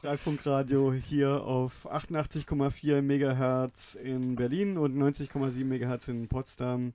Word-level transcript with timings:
Freifunkradio 0.00 0.94
hier 0.94 1.42
auf 1.44 1.86
88,4 1.92 3.02
MHz 3.02 3.96
in 3.96 4.34
Berlin 4.34 4.78
und 4.78 4.96
90,7 4.96 5.62
MHz 5.62 6.08
in 6.08 6.26
Potsdam. 6.26 6.94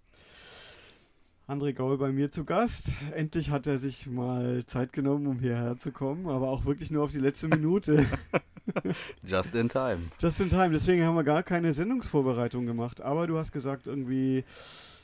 André 1.47 1.73
Gaul 1.73 1.99
bei 1.99 2.11
mir 2.11 2.31
zu 2.31 2.45
Gast. 2.45 2.93
Endlich 3.13 3.51
hat 3.51 3.67
er 3.67 3.77
sich 3.77 4.07
mal 4.07 4.65
Zeit 4.65 4.91
genommen, 4.91 5.27
um 5.27 5.39
hierher 5.39 5.77
zu 5.77 5.91
kommen, 5.91 6.27
aber 6.27 6.49
auch 6.49 6.65
wirklich 6.65 6.89
nur 6.89 7.03
auf 7.03 7.11
die 7.11 7.19
letzte 7.19 7.47
Minute. 7.47 8.07
Just 9.23 9.53
in 9.53 9.69
time. 9.69 9.99
Just 10.19 10.41
in 10.41 10.49
time. 10.49 10.71
Deswegen 10.71 11.03
haben 11.03 11.15
wir 11.15 11.23
gar 11.23 11.43
keine 11.43 11.73
Sendungsvorbereitung 11.73 12.65
gemacht. 12.65 13.01
Aber 13.01 13.27
du 13.27 13.37
hast 13.37 13.51
gesagt, 13.51 13.85
irgendwie, 13.85 14.43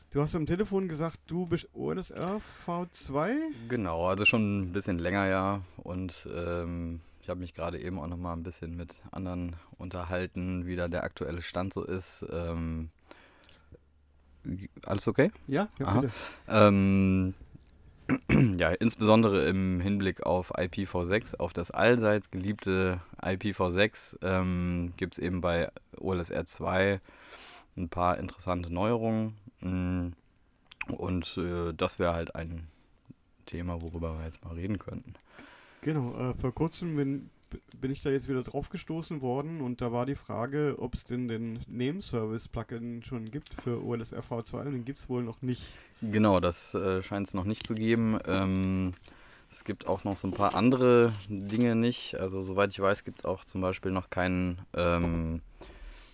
du 0.10 0.24
hast 0.24 0.36
am 0.36 0.48
Telefon 0.48 0.88
gesagt, 0.88 1.20
du 1.28 1.46
bist 1.46 1.70
OSR 1.76 2.42
V2? 2.66 3.36
Genau, 3.70 4.08
also 4.08 4.26
schon 4.26 4.62
ein 4.62 4.72
bisschen 4.72 4.98
länger 4.98 5.28
ja. 5.28 5.62
Und 5.78 6.28
ähm, 6.36 7.00
ich 7.22 7.30
habe 7.30 7.40
mich 7.40 7.54
gerade 7.54 7.80
eben 7.80 8.00
auch 8.00 8.08
noch 8.08 8.18
mal 8.18 8.34
ein 8.34 8.44
bisschen 8.44 8.76
mit 8.76 8.96
anderen 9.12 9.56
unterhalten, 9.78 10.66
wie 10.66 10.76
da 10.76 10.88
der 10.88 11.04
aktuelle 11.04 11.42
Stand 11.42 11.74
so 11.74 11.84
ist. 11.84 12.26
Ähm, 12.32 12.90
alles 14.86 15.08
okay? 15.08 15.32
Ja, 15.48 15.70
ja 15.80 16.00
bitte. 16.00 16.14
Ähm, 16.48 17.36
ja, 18.58 18.72
insbesondere 18.72 19.46
im 19.48 19.80
Hinblick 19.80 20.24
auf 20.24 20.56
IPv6, 20.56 21.38
auf 21.38 21.54
das 21.54 21.70
allseits 21.70 22.32
geliebte 22.32 23.02
IPv6, 23.22 24.18
ähm, 24.24 24.94
gibt 24.98 25.14
es 25.14 25.20
eben 25.20 25.42
bei 25.42 25.70
OLSR 25.98 26.46
2 26.46 27.00
ein 27.78 27.90
paar 27.90 28.18
interessante 28.18 28.74
Neuerungen. 28.74 29.38
Mm, 29.62 30.08
und 30.88 31.38
äh, 31.38 31.74
das 31.74 32.00
wäre 32.00 32.14
halt 32.14 32.36
ein 32.36 32.68
Thema, 33.46 33.82
worüber 33.82 34.18
wir 34.18 34.26
jetzt 34.26 34.44
mal 34.44 34.56
reden 34.56 34.80
könnten. 34.80 35.14
Genau, 35.82 36.14
äh, 36.14 36.34
vor 36.36 36.54
kurzem 36.54 36.96
bin, 36.96 37.30
bin 37.80 37.92
ich 37.92 38.02
da 38.02 38.12
jetzt 38.12 38.28
wieder 38.28 38.44
drauf 38.44 38.70
gestoßen 38.70 39.22
worden 39.22 39.62
und 39.62 39.82
da 39.82 39.92
war 39.92 40.06
die 40.06 40.16
Frage, 40.16 40.76
ob 40.78 40.94
es 40.94 41.06
denn 41.06 41.28
den 41.28 41.60
Name-Service-Plugin 41.68 43.04
schon 43.04 43.32
gibt 43.32 43.54
für 43.56 43.84
OLSR 43.84 44.22
V2 44.22 44.68
und 44.68 44.72
den 44.74 44.86
gibt 44.86 45.00
es 45.00 45.10
wohl 45.10 45.24
noch 45.24 45.42
nicht. 45.42 45.74
Genau, 46.02 46.40
das 46.40 46.76
äh, 46.76 47.02
scheint 47.02 47.28
es 47.28 47.34
noch 47.34 47.46
nicht 47.46 47.66
zu 47.66 47.74
geben. 47.74 48.20
Ähm, 48.28 48.94
es 49.50 49.64
gibt 49.64 49.88
auch 49.88 50.04
noch 50.04 50.18
so 50.18 50.28
ein 50.28 50.34
paar 50.34 50.56
andere 50.56 51.14
Dinge 51.28 51.76
nicht. 51.76 52.16
Also 52.16 52.42
soweit 52.42 52.70
ich 52.70 52.80
weiß, 52.80 53.04
gibt 53.04 53.20
es 53.20 53.26
auch 53.26 53.44
zum 53.44 53.62
Beispiel 53.62 53.92
noch 53.92 54.12
keinen 54.12 54.62
ähm, 54.76 55.42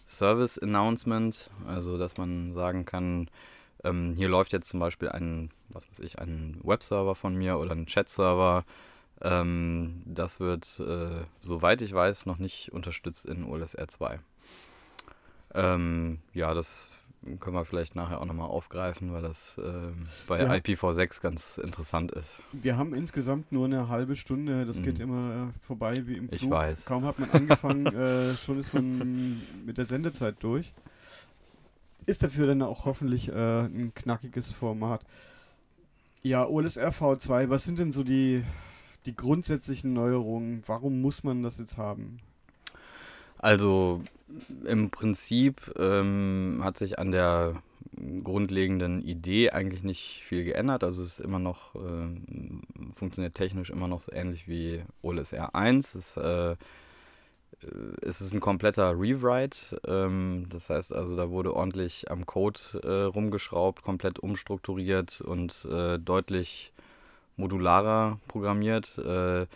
Service-Announcement, 0.08 1.52
also 1.68 1.98
dass 1.98 2.18
man 2.18 2.54
sagen 2.54 2.86
kann, 2.86 3.30
ähm, 3.84 4.16
hier 4.16 4.30
läuft 4.30 4.54
jetzt 4.54 4.70
zum 4.70 4.80
Beispiel 4.80 5.10
ein, 5.10 5.50
was 5.70 5.88
weiß 5.90 6.00
ich, 6.00 6.20
ein 6.20 6.60
Webserver 6.64 7.16
von 7.16 7.36
mir 7.36 7.58
oder 7.58 7.74
ein 7.74 7.86
Chat-Server 7.86 8.64
ähm, 9.22 10.04
das 10.06 10.40
wird, 10.40 10.80
äh, 10.80 11.24
soweit 11.40 11.82
ich 11.82 11.94
weiß, 11.94 12.26
noch 12.26 12.38
nicht 12.38 12.72
unterstützt 12.72 13.26
in 13.26 13.44
OLSR 13.44 13.88
2. 13.88 14.20
Ähm, 15.56 16.20
ja, 16.34 16.54
das 16.54 16.92
können 17.40 17.56
wir 17.56 17.66
vielleicht 17.66 17.96
nachher 17.96 18.22
auch 18.22 18.26
nochmal 18.26 18.48
aufgreifen, 18.48 19.12
weil 19.12 19.22
das 19.22 19.58
äh, 19.58 19.92
bei 20.28 20.42
ja. 20.42 20.52
IPv6 20.52 21.22
ganz 21.22 21.58
interessant 21.58 22.12
ist. 22.12 22.32
Wir 22.54 22.78
haben 22.78 22.94
insgesamt 22.94 23.52
nur 23.52 23.66
eine 23.66 23.90
halbe 23.90 24.16
Stunde, 24.16 24.66
das 24.66 24.80
mhm. 24.80 24.84
geht 24.84 25.00
immer 25.00 25.50
äh, 25.50 25.66
vorbei 25.66 26.08
wie 26.08 26.18
im 26.18 26.30
Flug. 26.30 26.42
Ich 26.42 26.50
weiß. 26.50 26.86
Kaum 26.86 27.06
hat 27.06 27.20
man 27.20 27.30
angefangen, 27.32 27.86
äh, 27.88 28.36
schon 28.36 28.60
ist 28.60 28.74
man 28.74 29.42
mit 29.66 29.78
der 29.78 29.86
Sendezeit 29.86 30.36
durch. 30.40 30.74
Ist 32.06 32.24
dafür 32.24 32.48
dann 32.48 32.62
auch 32.62 32.86
hoffentlich 32.86 33.30
äh, 33.30 33.62
ein 33.66 33.92
knackiges 33.94 34.52
Format. 34.52 35.02
Ja, 36.24 36.48
OLSR 36.48 36.90
V2, 36.90 37.50
was 37.50 37.64
sind 37.64 37.80
denn 37.80 37.92
so 37.92 38.04
die 38.04 38.44
die 39.08 39.16
grundsätzlichen 39.16 39.94
Neuerungen, 39.94 40.64
warum 40.68 41.02
muss 41.02 41.24
man 41.24 41.42
das 41.42 41.58
jetzt 41.58 41.78
haben? 41.78 42.20
Also 43.40 44.02
im 44.66 44.90
Prinzip 44.90 45.74
ähm, 45.78 46.62
hat 46.64 46.78
sich 46.78 47.00
an 47.00 47.12
der 47.12 47.62
grundlegenden 48.24 49.02
Idee 49.02 49.52
eigentlich 49.52 49.84
nicht 49.84 50.24
viel 50.26 50.44
geändert. 50.44 50.84
Also 50.84 51.02
es 51.02 51.14
ist 51.14 51.20
immer 51.20 51.40
noch, 51.40 51.76
äh, 51.76 52.90
funktioniert 52.94 53.36
technisch 53.36 53.70
immer 53.70 53.88
noch 53.88 54.02
so 54.02 54.12
ähnlich 54.12 54.48
wie 54.48 54.84
OLSR 55.02 55.56
1. 55.56 55.96
Es, 55.96 56.18
äh, 56.18 56.56
es 58.02 58.22
ist 58.22 58.34
ein 58.34 58.40
kompletter 58.40 58.92
Rewrite. 58.92 59.80
Ähm, 59.88 60.48
das 60.50 60.70
heißt 60.70 60.94
also, 60.94 61.16
da 61.16 61.30
wurde 61.30 61.56
ordentlich 61.56 62.12
am 62.12 62.26
Code 62.26 62.60
äh, 62.84 63.04
rumgeschraubt, 63.04 63.84
komplett 63.84 64.20
umstrukturiert 64.20 65.22
und 65.22 65.66
äh, 65.66 65.98
deutlich 65.98 66.74
modularer 67.38 68.20
programmiert. 68.28 68.98
Äh, 68.98 69.48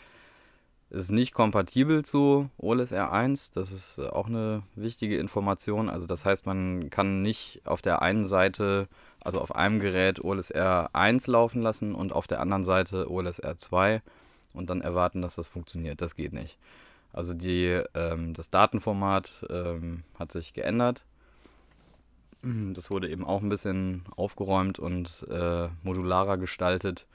ist 0.92 1.10
nicht 1.10 1.34
kompatibel 1.34 2.04
zu 2.04 2.50
OLSR 2.58 3.12
1. 3.12 3.52
Das 3.52 3.72
ist 3.72 3.98
auch 4.00 4.28
eine 4.28 4.64
wichtige 4.76 5.18
Information. 5.18 5.90
Also 5.90 6.06
das 6.06 6.26
heißt, 6.26 6.46
man 6.46 6.90
kann 6.90 7.22
nicht 7.22 7.62
auf 7.66 7.82
der 7.82 8.02
einen 8.02 8.26
Seite, 8.26 8.90
also 9.22 9.40
auf 9.40 9.56
einem 9.56 9.80
Gerät 9.80 10.22
OLSR 10.22 10.90
1 10.94 11.28
laufen 11.28 11.62
lassen 11.62 11.96
und 11.96 12.12
auf 12.12 12.28
der 12.28 12.42
anderen 12.42 12.66
Seite 12.66 13.10
OLSR 13.10 13.58
2 13.58 14.02
und 14.54 14.70
dann 14.70 14.82
erwarten, 14.82 15.22
dass 15.22 15.36
das 15.36 15.48
funktioniert. 15.48 16.02
Das 16.02 16.16
geht 16.16 16.34
nicht. 16.34 16.58
Also 17.14 17.34
die, 17.34 17.82
ähm, 17.94 18.34
das 18.34 18.50
Datenformat 18.50 19.46
ähm, 19.50 20.04
hat 20.20 20.34
sich 20.34 20.54
geändert. 20.54 21.06
Das 22.42 22.90
wurde 22.90 23.08
eben 23.10 23.24
auch 23.24 23.42
ein 23.42 23.50
bisschen 23.50 24.04
aufgeräumt 24.16 24.80
und 24.80 25.26
äh, 25.30 25.70
modularer 25.84 26.38
gestaltet. 26.38 27.06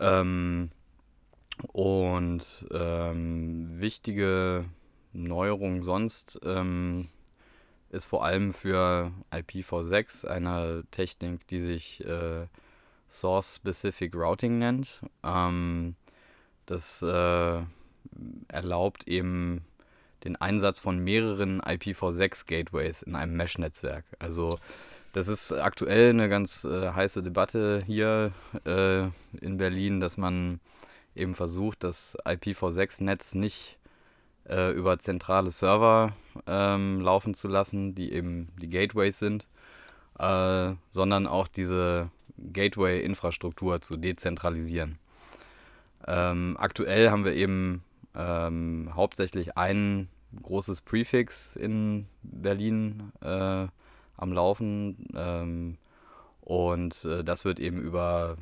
Ähm, 0.00 0.70
und 1.68 2.66
ähm, 2.72 3.80
wichtige 3.80 4.64
Neuerung 5.12 5.82
sonst 5.82 6.40
ähm, 6.44 7.08
ist 7.90 8.06
vor 8.06 8.24
allem 8.24 8.54
für 8.54 9.12
IPv6 9.30 10.26
eine 10.26 10.84
Technik, 10.90 11.46
die 11.48 11.60
sich 11.60 12.04
äh, 12.04 12.46
Source 13.08 13.56
Specific 13.56 14.14
Routing 14.14 14.58
nennt. 14.58 15.02
Ähm, 15.22 15.96
das 16.66 17.02
äh, 17.02 17.62
erlaubt 18.48 19.06
eben 19.08 19.64
den 20.24 20.36
Einsatz 20.36 20.78
von 20.78 20.98
mehreren 20.98 21.60
IPv6 21.62 22.46
Gateways 22.46 23.02
in 23.02 23.16
einem 23.16 23.36
Mesh-Netzwerk. 23.36 24.04
Also 24.18 24.58
das 25.12 25.28
ist 25.28 25.52
aktuell 25.52 26.10
eine 26.10 26.28
ganz 26.28 26.64
äh, 26.64 26.92
heiße 26.92 27.22
Debatte 27.22 27.82
hier 27.86 28.32
äh, 28.64 29.04
in 29.40 29.56
Berlin, 29.56 30.00
dass 30.00 30.16
man 30.16 30.60
eben 31.14 31.34
versucht, 31.34 31.82
das 31.84 32.16
IPv6-Netz 32.24 33.34
nicht 33.34 33.78
äh, 34.48 34.72
über 34.72 34.98
zentrale 34.98 35.50
Server 35.50 36.12
ähm, 36.46 37.00
laufen 37.00 37.34
zu 37.34 37.48
lassen, 37.48 37.94
die 37.94 38.12
eben 38.12 38.48
die 38.60 38.68
Gateways 38.68 39.18
sind, 39.18 39.46
äh, 40.18 40.72
sondern 40.90 41.26
auch 41.26 41.48
diese 41.48 42.10
Gateway-Infrastruktur 42.52 43.80
zu 43.80 43.96
dezentralisieren. 43.96 44.98
Ähm, 46.06 46.56
aktuell 46.58 47.10
haben 47.10 47.24
wir 47.24 47.34
eben 47.34 47.82
ähm, 48.14 48.90
hauptsächlich 48.94 49.56
ein 49.56 50.08
großes 50.40 50.82
Prefix 50.82 51.56
in 51.56 52.06
Berlin 52.22 53.12
äh, 53.20 53.66
am 54.20 54.32
Laufen. 54.32 55.08
Ähm, 55.14 55.78
und 56.40 57.04
äh, 57.04 57.24
das 57.24 57.44
wird 57.44 57.60
eben 57.60 57.80
über, 57.80 58.36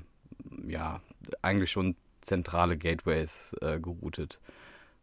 ja, 0.67 1.01
eigentlich 1.43 1.71
schon 1.71 1.97
zentrale 2.21 2.77
Gateways 2.77 3.55
äh, 3.61 3.81
geroutet. 3.81 4.39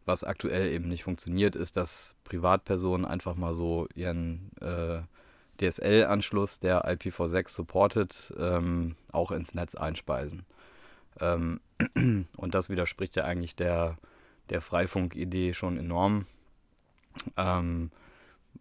Was 0.04 0.22
aktuell 0.22 0.68
eben 0.68 0.88
nicht 0.88 1.04
funktioniert, 1.04 1.56
ist, 1.56 1.76
dass 1.76 2.14
Privatpersonen 2.24 3.04
einfach 3.04 3.34
mal 3.34 3.54
so 3.54 3.88
ihren 3.94 4.50
äh, 4.60 5.00
DSL-Anschluss, 5.60 6.60
der 6.60 6.84
IPv6 6.84 7.48
supportet, 7.50 8.32
ähm, 8.38 8.94
auch 9.10 9.32
ins 9.32 9.54
Netz 9.54 9.74
einspeisen. 9.74 10.44
Ähm, 11.20 11.60
und 12.36 12.54
das 12.54 12.70
widerspricht 12.70 13.16
ja 13.16 13.24
eigentlich 13.24 13.56
der, 13.56 13.96
der 14.50 14.60
Freifunk-Idee 14.60 15.54
schon 15.54 15.76
enorm. 15.76 16.26
Ähm, 17.36 17.90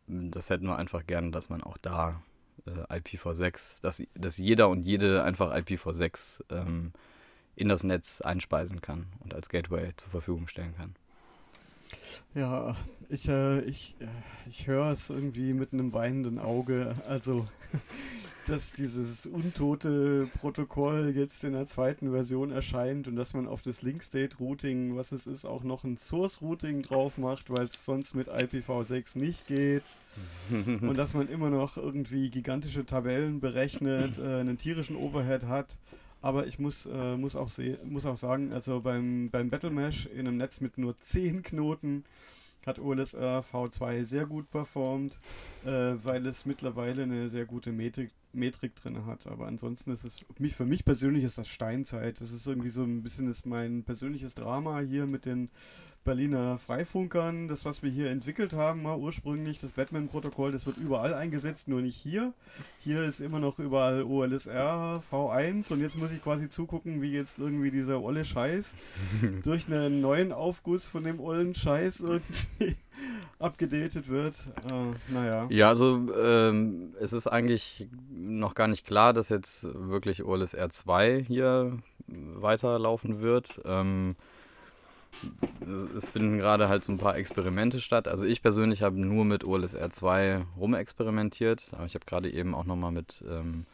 das 0.08 0.50
hätten 0.50 0.68
wir 0.68 0.78
einfach 0.78 1.06
gerne, 1.06 1.32
dass 1.32 1.50
man 1.50 1.64
auch 1.64 1.78
da 1.78 2.22
äh, 2.66 3.00
IPv6, 3.00 3.82
dass, 3.82 4.02
dass 4.14 4.38
jeder 4.38 4.70
und 4.70 4.84
jede 4.84 5.24
einfach 5.24 5.54
IPv6 5.54 6.44
ähm, 6.50 6.94
in 7.56 7.70
das 7.70 7.84
Netz 7.84 8.22
einspeisen 8.22 8.82
kann 8.82 9.08
und 9.20 9.34
als 9.34 9.50
Gateway 9.50 9.96
zur 9.96 10.12
Verfügung 10.12 10.48
stellen 10.48 10.76
kann. 10.76 10.96
Ja, 12.34 12.76
ich, 13.10 13.30
äh, 13.30 13.62
ich, 13.62 13.96
äh, 14.00 14.08
ich 14.50 14.68
höre 14.68 14.92
es 14.92 15.10
irgendwie 15.10 15.54
mit 15.54 15.72
einem 15.72 15.94
weinenden 15.94 16.40
Auge. 16.40 16.96
Also, 17.08 17.46
dass 18.50 18.72
dieses 18.72 19.26
untote 19.26 20.28
Protokoll 20.40 21.14
jetzt 21.16 21.44
in 21.44 21.54
der 21.54 21.66
zweiten 21.66 22.12
Version 22.12 22.52
erscheint 22.52 23.08
und 23.08 23.16
dass 23.16 23.34
man 23.34 23.48
auf 23.48 23.62
das 23.62 23.82
Link-State-Routing, 23.82 24.96
was 24.96 25.12
es 25.12 25.28
ist, 25.28 25.46
auch 25.46 25.64
noch 25.64 25.84
ein 25.84 25.98
Source-Routing 25.98 26.82
drauf 26.82 27.18
macht, 27.18 27.50
weil 27.50 27.66
es 27.66 27.86
sonst 27.86 28.16
mit 28.16 28.30
IPv6 28.30 29.18
nicht 29.18 29.48
geht. 29.48 29.84
und 30.82 30.98
dass 30.98 31.14
man 31.14 31.28
immer 31.28 31.50
noch 31.50 31.76
irgendwie 31.76 32.30
gigantische 32.30 32.86
Tabellen 32.86 33.40
berechnet, 33.40 34.18
äh, 34.18 34.40
einen 34.40 34.58
tierischen 34.58 34.96
Overhead 34.96 35.46
hat 35.46 35.78
Aber 36.22 36.48
ich 36.48 36.58
muss, 36.58 36.86
äh, 36.86 37.18
muss, 37.18 37.36
auch 37.36 37.52
muss 37.84 38.06
auch 38.06 38.18
sagen, 38.18 38.54
also 38.54 38.82
beim, 38.82 39.30
beim 39.30 39.50
Battle 39.50 39.70
Mesh 39.70 40.06
in 40.08 40.28
einem 40.28 40.38
Netz 40.38 40.62
mit 40.62 40.78
nur 40.78 40.98
10 40.98 41.44
Knoten 41.44 42.04
hat 42.66 42.80
OLSR 42.80 43.42
V2 43.42 44.04
sehr 44.04 44.26
gut 44.26 44.50
performt, 44.50 45.20
äh, 45.66 45.70
weil 45.70 46.26
es 46.26 46.46
mittlerweile 46.46 47.04
eine 47.04 47.30
sehr 47.30 47.46
gute 47.46 47.72
Metrik, 47.72 48.12
Metrik 48.36 48.76
drin 48.76 49.06
hat. 49.06 49.28
Aber 49.28 49.48
ansonsten 49.48 49.92
ist 49.92 50.04
es, 50.04 50.26
mich, 50.40 50.56
für 50.56 50.66
mich 50.66 50.86
persönlich 50.86 51.24
ist 51.24 51.38
das 51.38 51.48
Steinzeit. 51.48 52.22
Das 52.22 52.32
ist 52.32 52.48
irgendwie 52.48 52.70
so 52.70 52.84
ein 52.84 53.02
bisschen 53.04 53.28
ist 53.30 53.46
mein 53.46 53.84
persönliches 53.84 54.36
Drama 54.36 54.80
hier 54.80 55.06
mit 55.06 55.26
den 55.26 55.50
Berliner 56.06 56.60
Freifunkern. 56.60 57.48
Das, 57.48 57.66
was 57.66 57.82
wir 57.82 57.90
hier 57.90 58.12
entwickelt 58.12 58.54
haben, 58.54 58.84
mal 58.84 58.96
ursprünglich, 58.96 59.60
das 59.60 59.72
Batman-Protokoll, 59.72 60.52
das 60.52 60.66
wird 60.68 60.78
überall 60.78 61.14
eingesetzt, 61.14 61.68
nur 61.68 61.82
nicht 61.82 61.96
hier. 61.96 62.34
Hier 62.80 63.04
ist 63.04 63.20
immer 63.20 63.40
noch 63.40 63.58
überall 63.60 64.04
OLSR 64.04 65.04
V1 65.12 65.74
und 65.74 65.82
jetzt 65.82 65.98
muss 65.98 66.12
ich 66.12 66.24
quasi 66.24 66.48
zugucken, 66.48 67.02
wie 67.02 67.12
jetzt 67.12 67.40
irgendwie 67.40 67.72
dieser 67.72 68.02
olle 68.02 68.24
Scheiß 68.24 68.76
durch 69.44 69.66
einen 69.68 70.00
neuen 70.00 70.32
Aufguss 70.32 70.88
von 70.88 71.04
dem 71.04 71.20
ollen 71.20 71.56
Scheiß 71.56 72.02
irgendwie 72.02 72.76
abgedatet 73.46 74.10
wird. 74.10 74.48
Äh, 74.70 75.14
naja. 75.14 75.46
Ja, 75.50 75.70
also 75.70 76.08
ähm, 76.22 76.94
es 77.00 77.14
ist 77.14 77.28
eigentlich 77.28 77.88
noch 78.10 78.56
gar 78.56 78.68
nicht 78.68 78.86
klar, 78.86 79.14
dass 79.14 79.30
jetzt 79.30 79.66
wirklich 79.72 80.26
OLSR 80.26 80.70
2 80.70 81.24
hier 81.26 81.78
weiterlaufen 82.08 83.22
wird. 83.22 83.62
Ähm, 83.66 84.16
es 85.96 86.06
finden 86.06 86.38
gerade 86.38 86.68
halt 86.68 86.84
so 86.84 86.92
ein 86.92 86.98
paar 86.98 87.16
Experimente 87.16 87.80
statt. 87.80 88.08
Also 88.08 88.26
ich 88.26 88.42
persönlich 88.42 88.82
habe 88.82 89.00
nur 89.00 89.26
mit 89.26 89.44
OLSR 89.44 89.90
2 89.90 90.46
rumexperimentiert, 90.58 91.72
aber 91.74 91.86
ich 91.86 91.96
habe 91.96 92.06
gerade 92.06 92.30
eben 92.30 92.54
auch 92.54 92.66
nochmal 92.66 92.92
mit, 92.92 93.24
ähm, 93.30 93.66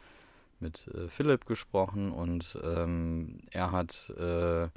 mit 0.60 0.88
äh, 0.88 1.08
Philipp 1.08 1.46
gesprochen 1.46 2.12
und 2.12 2.58
ähm, 2.62 3.40
er 3.50 3.72
hat 3.72 4.10
äh, 4.18 4.68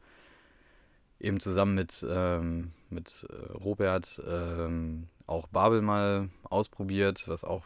eben 1.25 1.39
zusammen 1.39 1.73
mit, 1.73 2.05
ähm, 2.07 2.71
mit 2.89 3.25
äh, 3.29 3.51
Robert 3.53 4.21
ähm, 4.27 5.07
auch 5.27 5.47
Babel 5.47 5.81
mal 5.81 6.29
ausprobiert, 6.43 7.27
was 7.27 7.43
auch 7.43 7.63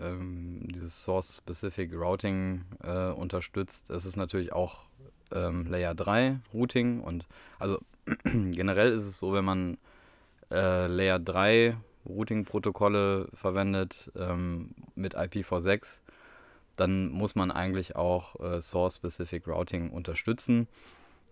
ähm, 0.00 0.66
dieses 0.74 1.04
Source-Specific 1.04 1.94
Routing 1.94 2.64
äh, 2.82 3.10
unterstützt. 3.10 3.88
Es 3.90 4.04
ist 4.04 4.16
natürlich 4.16 4.52
auch 4.52 4.86
ähm, 5.32 5.66
Layer 5.66 5.94
3 5.94 6.40
Routing 6.52 7.00
und 7.00 7.26
also 7.60 7.78
generell 8.24 8.90
ist 8.90 9.04
es 9.04 9.18
so, 9.18 9.32
wenn 9.32 9.44
man 9.44 9.78
äh, 10.50 10.88
Layer 10.88 11.20
3 11.20 11.76
Routing-Protokolle 12.04 13.28
verwendet 13.32 14.10
ähm, 14.16 14.70
mit 14.96 15.16
IPv6, 15.16 16.00
dann 16.76 17.10
muss 17.10 17.36
man 17.36 17.52
eigentlich 17.52 17.94
auch 17.94 18.40
äh, 18.40 18.60
Source-Specific 18.60 19.46
Routing 19.46 19.90
unterstützen, 19.90 20.66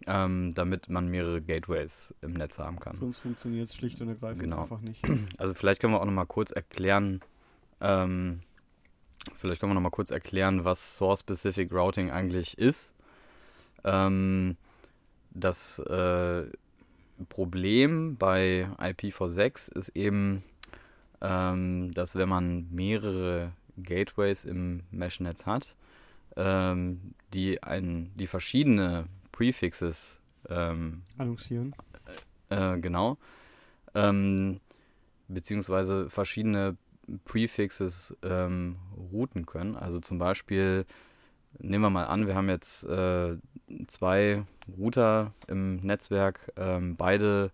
ähm, 0.06 0.54
damit 0.54 0.88
man 0.88 1.08
mehrere 1.08 1.40
Gateways 1.40 2.14
im 2.20 2.34
Netz 2.34 2.58
haben 2.58 2.78
kann. 2.78 2.96
Sonst 2.96 3.19
funktioniert 3.19 3.69
es 3.69 3.75
schlicht 3.75 4.00
und 4.00 4.08
ergreifend 4.08 4.43
genau. 4.43 4.62
einfach 4.62 4.81
nicht. 4.81 5.06
Also 5.38 5.54
vielleicht 5.54 5.81
können 5.81 5.93
wir 5.93 6.00
auch 6.00 6.06
nochmal 6.06 6.26
kurz 6.26 6.50
erklären, 6.50 7.20
ähm, 7.81 8.40
vielleicht 9.37 9.60
können 9.60 9.72
wir 9.72 9.81
noch 9.81 9.90
kurz 9.90 10.10
erklären, 10.10 10.64
was 10.64 10.96
Source-Specific 10.96 11.72
Routing 11.72 12.10
eigentlich 12.10 12.56
ist. 12.58 12.93
Ähm, 13.84 14.56
das 15.31 15.78
äh, 15.81 16.44
Problem 17.28 18.16
bei 18.16 18.69
IPv6 18.78 19.76
ist 19.76 19.90
eben, 19.90 20.42
ähm, 21.20 21.90
dass 21.92 22.14
wenn 22.14 22.28
man 22.28 22.69
mehrere 22.70 23.52
Gateways 23.78 24.44
im 24.44 24.82
Mesh-Netz 24.90 25.46
hat, 25.46 25.75
ähm, 26.37 27.14
die, 27.32 27.62
ein, 27.62 28.12
die 28.14 28.26
verschiedene 28.26 29.06
Prefixes 29.37 30.19
ähm, 30.49 31.03
annoncieren. 31.19 31.75
Äh, 32.49 32.79
genau. 32.79 33.19
Ähm, 33.94 34.61
beziehungsweise 35.29 36.09
verschiedene 36.09 36.77
Prefixes 37.25 38.17
ähm, 38.23 38.77
routen 39.12 39.44
können. 39.44 39.77
Also 39.77 40.00
zum 40.00 40.19
Beispiel, 40.19 40.87
nehmen 41.59 41.83
wir 41.83 41.91
mal 41.91 42.06
an, 42.06 42.27
wir 42.27 42.35
haben 42.35 42.49
jetzt 42.49 42.85
äh, 42.85 43.37
zwei 43.87 44.44
Router 44.79 45.33
im 45.49 45.77
Netzwerk. 45.77 46.53
Ähm, 46.56 46.97
beide 46.97 47.53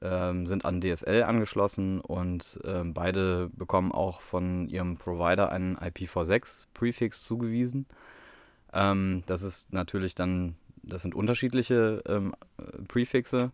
ähm, 0.00 0.48
sind 0.48 0.64
an 0.64 0.80
DSL 0.80 1.22
angeschlossen 1.22 2.00
und 2.00 2.58
ähm, 2.64 2.94
beide 2.94 3.48
bekommen 3.54 3.92
auch 3.92 4.20
von 4.20 4.68
ihrem 4.68 4.96
Provider 4.96 5.52
einen 5.52 5.76
IPv6-Prefix 5.76 7.22
zugewiesen. 7.22 7.86
Ähm, 8.72 9.22
das 9.26 9.42
ist 9.42 9.72
natürlich 9.72 10.14
dann, 10.14 10.56
das 10.82 11.02
sind 11.02 11.14
unterschiedliche 11.14 12.02
ähm, 12.06 12.34
Prefixe. 12.88 13.52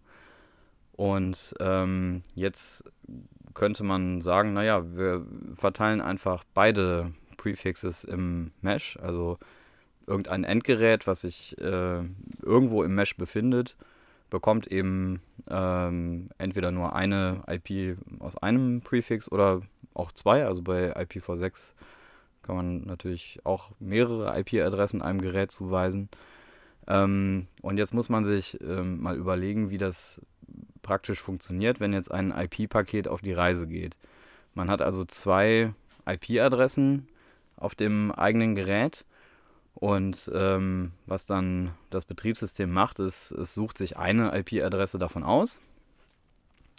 Und 0.92 1.54
ähm, 1.60 2.22
jetzt 2.34 2.84
könnte 3.54 3.84
man 3.84 4.20
sagen, 4.20 4.52
naja, 4.52 4.84
wir 4.96 5.24
verteilen 5.54 6.00
einfach 6.00 6.44
beide 6.54 7.12
Prefixes 7.36 8.04
im 8.04 8.50
Mesh, 8.62 8.98
also 9.00 9.38
irgendein 10.06 10.44
Endgerät, 10.44 11.06
was 11.06 11.20
sich 11.20 11.56
äh, 11.58 12.02
irgendwo 12.42 12.82
im 12.82 12.94
Mesh 12.94 13.16
befindet, 13.16 13.76
bekommt 14.30 14.66
eben 14.66 15.22
ähm, 15.48 16.28
entweder 16.38 16.72
nur 16.72 16.94
eine 16.94 17.42
IP 17.46 17.98
aus 18.18 18.36
einem 18.36 18.80
Prefix 18.80 19.30
oder 19.30 19.62
auch 19.94 20.12
zwei. 20.12 20.44
Also 20.46 20.62
bei 20.62 20.94
IPv6 20.96 21.72
kann 22.42 22.56
man 22.56 22.80
natürlich 22.82 23.40
auch 23.44 23.70
mehrere 23.78 24.38
IP-Adressen 24.38 25.02
einem 25.02 25.20
Gerät 25.20 25.52
zuweisen. 25.52 26.08
Ähm, 26.88 27.46
und 27.60 27.76
jetzt 27.76 27.94
muss 27.94 28.08
man 28.08 28.24
sich 28.24 28.58
ähm, 28.62 29.00
mal 29.02 29.16
überlegen, 29.16 29.70
wie 29.70 29.78
das 29.78 30.22
praktisch 30.82 31.20
funktioniert, 31.20 31.80
wenn 31.80 31.92
jetzt 31.92 32.10
ein 32.10 32.32
IP-Paket 32.32 33.08
auf 33.08 33.20
die 33.20 33.34
Reise 33.34 33.66
geht. 33.66 33.96
Man 34.54 34.70
hat 34.70 34.80
also 34.80 35.04
zwei 35.04 35.74
IP-Adressen 36.06 37.08
auf 37.56 37.74
dem 37.74 38.10
eigenen 38.10 38.54
Gerät 38.54 39.04
und 39.74 40.30
ähm, 40.34 40.92
was 41.06 41.26
dann 41.26 41.72
das 41.90 42.04
Betriebssystem 42.06 42.70
macht, 42.70 42.98
ist, 43.00 43.30
es 43.32 43.54
sucht 43.54 43.78
sich 43.78 43.96
eine 43.96 44.36
IP-Adresse 44.36 44.98
davon 44.98 45.22
aus 45.22 45.60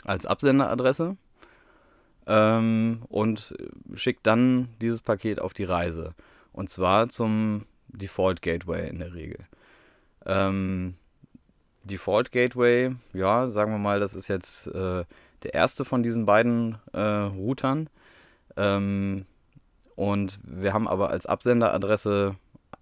als 0.06 0.26
Absenderadresse 0.26 1.18
ähm, 2.26 3.04
und 3.10 3.56
schickt 3.94 4.26
dann 4.26 4.70
dieses 4.82 5.02
Paket 5.02 5.40
auf 5.40 5.54
die 5.54 5.66
Reise. 5.66 6.14
Und 6.52 6.70
zwar 6.70 7.10
zum 7.10 7.66
Default 7.88 8.42
Gateway 8.42 8.90
in 8.90 9.00
der 9.00 9.14
Regel. 9.14 9.46
Ähm, 10.26 10.96
Default 11.84 12.32
Gateway, 12.32 12.96
ja, 13.14 13.48
sagen 13.48 13.72
wir 13.72 13.80
mal, 13.80 14.00
das 14.00 14.14
ist 14.14 14.28
jetzt 14.28 14.68
äh, 14.68 15.06
der 15.44 15.54
erste 15.54 15.86
von 15.86 16.04
diesen 16.04 16.26
beiden 16.26 16.78
äh, 16.94 17.00
Routern. 17.00 17.90
Ähm, 18.58 19.26
und 19.96 20.40
wir 20.44 20.74
haben 20.74 20.88
aber 20.88 21.10
als 21.10 21.26
Absenderadresse 21.26 22.36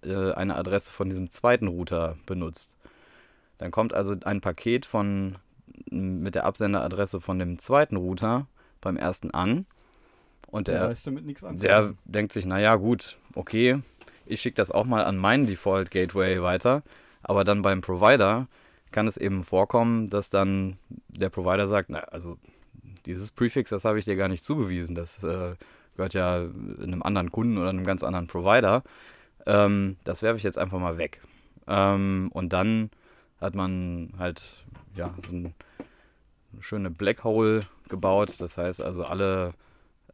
äh, 0.04 0.32
eine 0.32 0.56
Adresse 0.56 0.92
von 0.92 1.08
diesem 1.08 1.30
zweiten 1.30 1.68
Router 1.68 2.16
benutzt. 2.26 2.76
Dann 3.58 3.70
kommt 3.70 3.92
also 3.92 4.14
ein 4.24 4.40
Paket 4.40 4.86
von 4.86 5.38
mit 5.90 6.34
der 6.34 6.44
Absenderadresse 6.44 7.20
von 7.20 7.38
dem 7.38 7.58
zweiten 7.58 7.96
Router 7.96 8.46
beim 8.80 8.96
ersten 8.96 9.30
an. 9.30 9.66
Und 10.46 10.68
der, 10.68 10.94
der, 10.94 11.52
der 11.52 11.94
denkt 12.04 12.32
sich, 12.32 12.46
naja 12.46 12.76
gut, 12.76 13.18
okay, 13.34 13.80
ich 14.26 14.40
schicke 14.40 14.56
das 14.56 14.70
auch 14.70 14.84
mal 14.84 15.04
an 15.04 15.16
meinen 15.16 15.46
Default 15.46 15.90
Gateway 15.90 16.42
weiter. 16.42 16.82
Aber 17.28 17.44
dann 17.44 17.62
beim 17.62 17.82
Provider 17.82 18.48
kann 18.90 19.06
es 19.06 19.16
eben 19.16 19.44
vorkommen, 19.44 20.10
dass 20.10 20.30
dann 20.30 20.78
der 21.08 21.28
Provider 21.28 21.68
sagt, 21.68 21.90
na, 21.90 22.00
also 22.00 22.38
dieses 23.06 23.30
Prefix, 23.30 23.70
das 23.70 23.84
habe 23.84 23.98
ich 23.98 24.06
dir 24.06 24.16
gar 24.16 24.28
nicht 24.28 24.44
zugewiesen. 24.44 24.94
Das 24.94 25.22
äh, 25.22 25.54
gehört 25.94 26.14
ja 26.14 26.36
einem 26.82 27.02
anderen 27.02 27.30
Kunden 27.30 27.58
oder 27.58 27.68
einem 27.68 27.84
ganz 27.84 28.02
anderen 28.02 28.26
Provider. 28.26 28.82
Ähm, 29.46 29.96
das 30.04 30.22
werfe 30.22 30.38
ich 30.38 30.42
jetzt 30.42 30.58
einfach 30.58 30.78
mal 30.78 30.96
weg. 30.96 31.20
Ähm, 31.66 32.30
und 32.32 32.52
dann 32.52 32.90
hat 33.40 33.54
man 33.54 34.14
halt 34.18 34.56
ja, 34.94 35.14
so 35.26 35.36
eine 35.36 35.52
schöne 36.60 36.90
Black 36.90 37.24
Hole 37.24 37.66
gebaut. 37.88 38.36
Das 38.38 38.56
heißt 38.56 38.80
also, 38.80 39.04
alle 39.04 39.52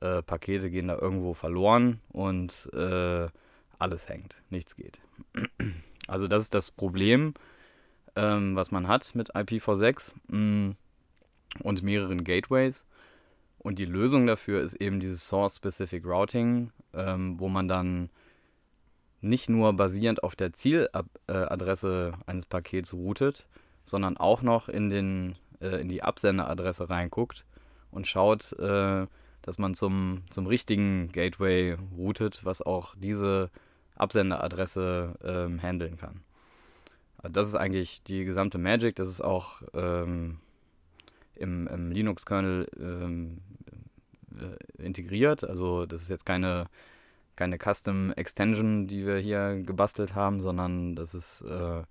äh, 0.00 0.20
Pakete 0.20 0.68
gehen 0.68 0.88
da 0.88 0.98
irgendwo 0.98 1.32
verloren 1.32 2.00
und 2.10 2.68
äh, 2.72 3.28
alles 3.78 4.08
hängt, 4.08 4.36
nichts 4.50 4.74
geht. 4.74 5.00
Also 6.06 6.28
das 6.28 6.42
ist 6.42 6.54
das 6.54 6.70
Problem, 6.70 7.34
ähm, 8.16 8.56
was 8.56 8.70
man 8.70 8.88
hat 8.88 9.14
mit 9.14 9.34
IPv6 9.34 10.14
mh, 10.28 10.38
mm, 10.38 10.76
und 11.62 11.82
mehreren 11.82 12.24
Gateways. 12.24 12.84
Und 13.58 13.78
die 13.78 13.86
Lösung 13.86 14.26
dafür 14.26 14.60
ist 14.60 14.74
eben 14.74 15.00
dieses 15.00 15.26
Source-Specific 15.26 16.04
Routing, 16.04 16.70
ähm, 16.92 17.40
wo 17.40 17.48
man 17.48 17.66
dann 17.66 18.10
nicht 19.22 19.48
nur 19.48 19.72
basierend 19.72 20.22
auf 20.22 20.36
der 20.36 20.52
Zieladresse 20.52 22.12
eines 22.26 22.44
Pakets 22.44 22.92
routet, 22.92 23.46
sondern 23.86 24.18
auch 24.18 24.42
noch 24.42 24.68
in, 24.68 24.90
den, 24.90 25.36
äh, 25.60 25.80
in 25.80 25.88
die 25.88 26.02
Absenderadresse 26.02 26.90
reinguckt 26.90 27.46
und 27.90 28.06
schaut, 28.06 28.52
äh, 28.58 29.06
dass 29.40 29.58
man 29.58 29.74
zum, 29.74 30.24
zum 30.30 30.46
richtigen 30.46 31.10
Gateway 31.12 31.76
routet, 31.96 32.44
was 32.44 32.60
auch 32.60 32.94
diese 32.96 33.50
Absenderadresse 33.96 35.14
ähm, 35.22 35.62
handeln 35.62 35.96
kann. 35.96 36.22
Das 37.22 37.46
ist 37.46 37.54
eigentlich 37.54 38.02
die 38.02 38.24
gesamte 38.24 38.58
Magic. 38.58 38.96
Das 38.96 39.08
ist 39.08 39.22
auch 39.22 39.62
ähm, 39.72 40.38
im, 41.36 41.66
im 41.68 41.90
Linux-Kernel 41.90 42.68
ähm, 42.78 43.38
äh, 44.38 44.82
integriert. 44.82 45.44
Also 45.44 45.86
das 45.86 46.02
ist 46.02 46.08
jetzt 46.08 46.26
keine, 46.26 46.66
keine 47.36 47.58
Custom 47.58 48.12
Extension, 48.12 48.86
die 48.86 49.06
wir 49.06 49.16
hier 49.18 49.62
gebastelt 49.62 50.14
haben, 50.14 50.40
sondern 50.40 50.96
das 50.96 51.14
ist 51.14 51.42
äh, 51.42 51.82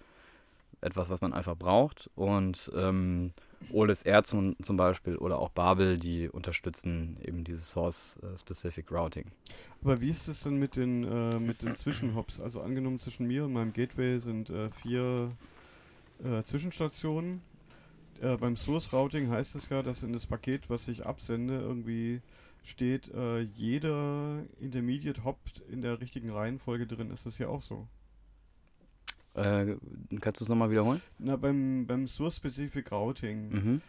etwas, 0.84 1.10
was 1.10 1.22
man 1.22 1.34
einfach 1.34 1.56
braucht. 1.56 2.10
Und 2.16 2.72
ähm, 2.76 3.34
OLSR 3.72 4.24
zum, 4.24 4.56
zum 4.62 4.78
Beispiel 4.78 5.16
oder 5.18 5.40
auch 5.40 5.50
Babel, 5.50 5.98
die 5.98 6.30
unterstützen 6.30 7.18
eben 7.24 7.44
dieses 7.44 7.70
Source-Specific 7.72 8.92
Routing. 8.92 9.26
Aber 9.82 10.02
wie 10.02 10.10
ist 10.10 10.28
es 10.28 10.42
denn 10.42 10.58
mit 10.58 10.76
den, 10.76 11.04
äh, 11.04 11.40
mit 11.40 11.62
den 11.62 11.76
Zwischenhops? 11.76 12.40
Also 12.40 12.62
angenommen 12.62 13.00
zwischen 13.00 13.28
mir 13.28 13.46
und 13.46 13.54
meinem 13.54 13.74
Gateway 13.74 14.20
sind 14.20 14.50
äh, 14.50 14.70
vier 14.70 15.32
äh, 16.24 16.44
Zwischenstationen. 16.44 17.42
Äh, 18.22 18.38
beim 18.38 18.56
Source-Routing 18.56 19.30
heißt 19.30 19.56
es 19.56 19.70
ja, 19.70 19.82
dass 19.82 20.04
in 20.04 20.14
das 20.14 20.26
Paket, 20.26 20.70
was 20.70 20.88
ich 20.88 21.06
absende, 21.06 21.60
irgendwie 21.60 22.22
steht, 22.64 23.14
äh, 23.14 23.42
jeder 23.42 24.44
Intermediate 24.60 25.24
Hop 25.24 25.38
in 25.70 25.82
der 25.82 26.00
richtigen 26.00 26.30
Reihenfolge 26.30 26.88
drin. 26.88 27.12
Ist 27.12 27.26
das 27.26 27.38
ja 27.38 27.48
auch 27.48 27.62
so? 27.62 27.88
Äh, 29.36 29.76
kannst 30.22 30.42
du 30.42 30.46
es 30.46 30.50
nochmal 30.50 30.70
wiederholen? 30.70 31.02
Na, 31.20 31.36
beim, 31.36 31.86
beim 31.88 32.08
Source-Specific 32.08 32.92
Routing, 32.92 33.50
Mhm. 33.52 33.82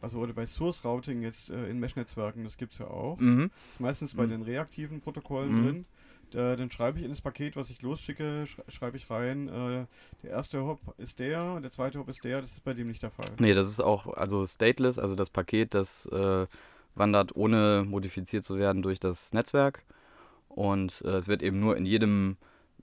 also 0.00 0.18
oder 0.20 0.32
bei 0.32 0.46
Source-Routing 0.46 1.22
jetzt 1.22 1.50
äh, 1.50 1.68
in 1.68 1.78
Mesh-Netzwerken, 1.78 2.44
das 2.44 2.56
gibt 2.56 2.72
es 2.72 2.78
ja 2.80 2.88
auch. 2.88 3.18
Mhm. 3.20 3.50
Das 3.50 3.74
ist 3.74 3.80
meistens 3.80 4.14
bei 4.14 4.26
Mhm. 4.26 4.30
den 4.30 4.42
reaktiven 4.42 5.00
Protokollen 5.00 5.52
Mhm. 5.60 5.64
drin. 5.64 5.84
Da, 6.30 6.56
dann 6.56 6.70
schreibe 6.70 6.98
ich 6.98 7.04
in 7.04 7.10
das 7.10 7.22
Paket, 7.22 7.56
was 7.56 7.70
ich 7.70 7.80
losschicke, 7.80 8.44
sch 8.46 8.58
schreibe 8.68 8.96
ich 8.98 9.08
rein, 9.08 9.48
äh, 9.48 9.86
der 10.22 10.30
erste 10.30 10.62
Hop 10.62 10.78
ist 10.98 11.18
der, 11.20 11.58
der 11.60 11.70
zweite 11.70 11.98
Hop 11.98 12.08
ist 12.10 12.22
der, 12.22 12.40
das 12.42 12.50
ist 12.52 12.64
bei 12.64 12.74
dem 12.74 12.88
nicht 12.88 13.02
der 13.02 13.10
Fall. 13.10 13.30
Nee, 13.38 13.54
das 13.54 13.68
ist 13.68 13.80
auch 13.80 14.06
also 14.14 14.44
stateless, 14.44 14.98
also 14.98 15.14
das 15.14 15.30
Paket, 15.30 15.72
das 15.74 16.04
äh, 16.06 16.46
wandert 16.94 17.34
ohne 17.34 17.84
modifiziert 17.88 18.44
zu 18.44 18.58
werden 18.58 18.82
durch 18.82 19.00
das 19.00 19.32
Netzwerk. 19.32 19.84
Und 20.48 21.02
äh, 21.06 21.10
es 21.16 21.28
wird 21.28 21.42
eben 21.42 21.60
nur 21.60 21.76
in 21.78 21.86
jedem, 21.86 22.36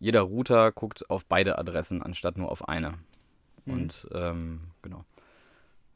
jeder 0.06 0.22
Router 0.22 0.72
guckt 0.72 1.10
auf 1.10 1.26
beide 1.26 1.58
Adressen 1.58 2.04
anstatt 2.04 2.38
nur 2.38 2.52
auf 2.52 2.70
eine. 2.70 2.92
Mhm. 3.66 3.74
Und 3.74 4.08
ähm, 4.14 4.62
genau. 4.84 5.04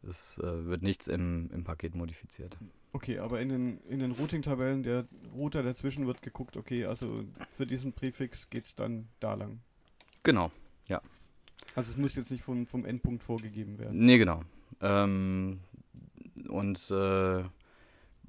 Es 0.01 0.39
äh, 0.39 0.65
wird 0.65 0.81
nichts 0.81 1.07
im, 1.07 1.51
im 1.53 1.63
Paket 1.63 1.93
modifiziert. 1.93 2.57
Okay, 2.91 3.19
aber 3.19 3.39
in 3.39 3.49
den, 3.49 3.77
in 3.87 3.99
den 3.99 4.11
Routing-Tabellen, 4.11 4.81
der 4.81 5.05
Router 5.35 5.61
dazwischen 5.61 6.07
wird 6.07 6.23
geguckt, 6.23 6.57
okay, 6.57 6.85
also 6.85 7.23
für 7.51 7.67
diesen 7.67 7.93
Präfix 7.93 8.49
geht 8.49 8.65
es 8.65 8.75
dann 8.75 9.09
da 9.19 9.35
lang. 9.35 9.59
Genau. 10.23 10.51
Also 11.75 11.91
es 11.91 11.97
muss 11.97 12.15
jetzt 12.15 12.31
nicht 12.31 12.43
vom, 12.43 12.65
vom 12.65 12.85
Endpunkt 12.85 13.23
vorgegeben 13.23 13.77
werden. 13.77 13.99
Nee, 14.05 14.17
genau. 14.17 14.41
Ähm, 14.81 15.59
und 16.47 16.89
äh, 16.89 17.43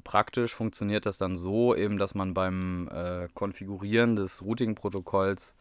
praktisch 0.05 0.55
funktioniert 0.55 1.07
das 1.07 1.19
dann 1.19 1.37
so, 1.37 1.75
eben, 1.75 1.99
dass 1.99 2.15
man 2.15 2.35
beim 2.35 2.89
äh, 2.89 3.29
Konfigurieren 3.35 4.17
des 4.17 4.43
Routing-Protokolls 4.43 5.55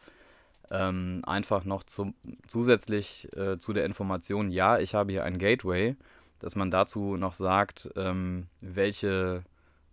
ähm, 0.70 1.22
einfach 1.26 1.64
noch 1.64 1.82
zum, 1.82 2.14
zusätzlich 2.46 3.28
äh, 3.36 3.58
zu 3.58 3.72
der 3.72 3.84
Information, 3.84 4.50
ja, 4.50 4.78
ich 4.78 4.94
habe 4.94 5.12
hier 5.12 5.24
ein 5.24 5.38
Gateway, 5.38 5.96
dass 6.38 6.56
man 6.56 6.70
dazu 6.70 7.16
noch 7.16 7.34
sagt, 7.34 7.90
ähm, 7.96 8.46
welche, 8.60 9.44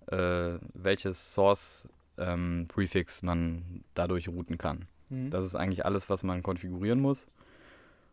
äh, 0.08 0.54
welches 0.74 1.34
Source-Prefix 1.34 3.24
man 3.24 3.84
dadurch 3.96 4.30
routen 4.30 4.58
kann. 4.58 4.88
Mhm. 5.10 5.30
Das 5.30 5.46
ist 5.46 5.56
eigentlich 5.56 5.86
alles, 5.86 6.10
was 6.10 6.24
man 6.24 6.44
konfigurieren 6.44 7.00
muss. 7.00 7.28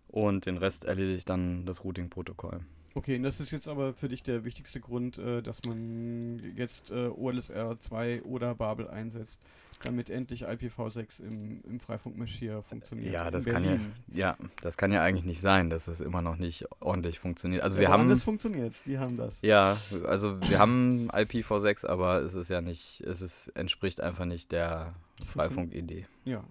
Und 0.08 0.46
den 0.46 0.58
Rest 0.58 0.84
erledigt 0.84 1.28
dann 1.28 1.66
das 1.66 1.84
Routing-Protokoll. 1.84 2.60
Okay, 2.96 3.16
und 3.16 3.24
das 3.24 3.40
ist 3.40 3.50
jetzt 3.50 3.66
aber 3.66 3.92
für 3.92 4.08
dich 4.08 4.22
der 4.22 4.44
wichtigste 4.44 4.78
Grund, 4.80 5.18
äh, 5.18 5.42
dass 5.42 5.64
man 5.64 6.40
jetzt 6.56 6.90
äh, 6.92 7.08
OLSR 7.08 7.76
2 7.78 8.22
oder 8.22 8.54
Babel 8.54 8.88
einsetzt, 8.88 9.40
damit 9.82 10.10
endlich 10.10 10.46
IPv6 10.46 11.20
im, 11.24 11.60
im 11.68 11.80
Freifunk-Mesh 11.80 12.36
hier 12.38 12.62
funktioniert. 12.62 13.12
Ja, 13.12 13.32
das 13.32 13.46
kann 13.46 13.64
ja, 13.64 13.76
ja, 14.14 14.36
das 14.62 14.76
kann 14.76 14.92
ja 14.92 15.02
eigentlich 15.02 15.24
nicht 15.24 15.40
sein, 15.40 15.70
dass 15.70 15.86
das 15.86 16.00
immer 16.00 16.22
noch 16.22 16.36
nicht 16.36 16.66
ordentlich 16.80 17.18
funktioniert. 17.18 17.62
Also 17.64 17.78
wir 17.78 17.84
Ja, 17.84 17.90
haben, 17.90 18.02
woanders 18.02 18.22
funktioniert's, 18.22 18.82
die 18.82 18.96
haben 18.98 19.16
das. 19.16 19.42
ja, 19.42 19.76
also 20.06 20.40
wir 20.48 20.60
haben 20.60 21.10
IPv6, 21.10 21.86
aber 21.86 22.22
es 22.22 22.34
ist 22.34 22.48
ja 22.48 22.60
nicht, 22.60 23.00
es 23.00 23.20
ist, 23.22 23.48
entspricht 23.56 24.00
einfach 24.00 24.24
nicht 24.24 24.52
der 24.52 24.94
Das 25.18 25.30
funktioniert- 25.30 25.32
Freifunk-Idee. 25.32 26.06
Ja. 26.24 26.44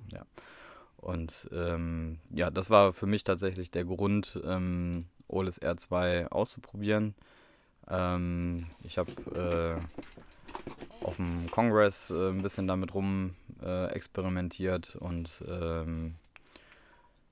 Und 0.97 1.49
ähm, 1.51 2.19
ja, 2.31 2.49
das 2.49 2.69
war 2.69 2.93
für 2.93 3.07
mich 3.07 3.23
tatsächlich 3.25 3.71
der 3.71 3.83
Grund, 3.83 4.39
ähm, 4.45 5.05
OLSR 5.33 5.77
2 5.77 6.27
auszuprobieren. 6.27 7.15
Ähm, 7.89 8.67
ich 8.83 8.97
habe 8.97 9.11
äh, 9.81 11.05
auf 11.05 11.17
dem 11.17 11.49
Congress 11.51 12.11
äh, 12.11 12.29
ein 12.29 12.41
bisschen 12.41 12.67
damit 12.67 12.93
rum 12.93 13.35
äh, 13.61 13.87
experimentiert 13.87 14.95
und 14.95 15.43
ähm, 15.47 16.15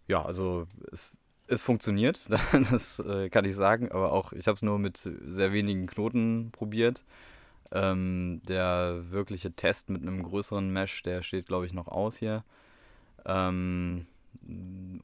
ja, 0.08 0.24
also 0.24 0.67
es, 0.91 1.12
es 1.48 1.62
funktioniert, 1.62 2.20
das 2.72 3.00
äh, 3.00 3.29
kann 3.29 3.46
ich 3.46 3.55
sagen, 3.55 3.91
aber 3.91 4.12
auch 4.12 4.34
ich 4.34 4.48
habe 4.48 4.55
es 4.55 4.62
nur 4.62 4.79
mit 4.79 4.98
sehr 4.98 5.53
wenigen 5.53 5.88
Knoten 5.88 6.51
probiert. 6.51 7.03
Ähm, 7.74 8.41
der 8.50 9.12
wirkliche 9.12 9.53
Test 9.53 9.89
mit 9.89 10.01
einem 10.01 10.24
größeren 10.24 10.70
Mesh, 10.70 11.03
der 11.03 11.24
steht, 11.24 11.46
glaube 11.46 11.65
ich, 11.65 11.74
noch 11.74 11.88
aus 11.88 12.17
hier. 12.17 12.43
Ähm, 13.25 14.08